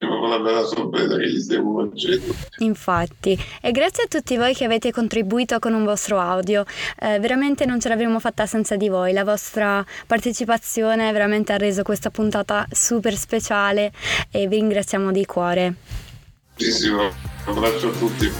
Proprio 0.00 0.24
una 0.24 0.38
bella 0.38 0.64
sorpresa 0.64 1.18
che 1.18 1.28
gli 1.28 1.38
stiamo 1.38 1.86
facendo. 1.90 2.34
Infatti, 2.60 3.38
e 3.60 3.70
grazie 3.70 4.04
a 4.04 4.06
tutti 4.08 4.38
voi 4.38 4.54
che 4.54 4.64
avete 4.64 4.92
contribuito 4.92 5.58
con 5.58 5.74
un 5.74 5.84
vostro 5.84 6.18
audio, 6.18 6.64
eh, 7.00 7.18
veramente 7.18 7.66
non 7.66 7.78
ce 7.80 7.90
l'avremmo 7.90 8.18
fatta 8.18 8.46
senza 8.46 8.76
di 8.76 8.88
voi, 8.88 9.12
la 9.12 9.24
vostra 9.24 9.84
partecipazione 10.06 11.12
veramente 11.12 11.52
ha 11.52 11.58
reso 11.58 11.82
questa 11.82 12.08
puntata 12.08 12.66
super 12.70 13.14
speciale 13.14 13.92
e 14.30 14.46
vi 14.46 14.56
ringraziamo 14.56 15.12
di 15.12 15.26
cuore. 15.26 15.74
Sì, 16.56 16.88
un 16.88 17.10
abbraccio 17.44 17.88
a 17.88 17.92
tutti. 17.92 18.30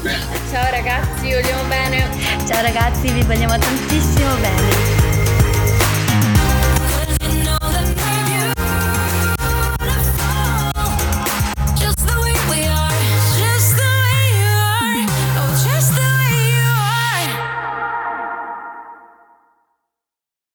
Ciao 0.51 0.71
ragazzi, 0.71 1.31
vogliamo 1.31 1.69
bene. 1.69 2.09
Ciao 2.47 2.63
ragazzi, 2.63 3.13
vi 3.13 3.23
vogliamo 3.23 3.59
tantissimo 3.59 4.35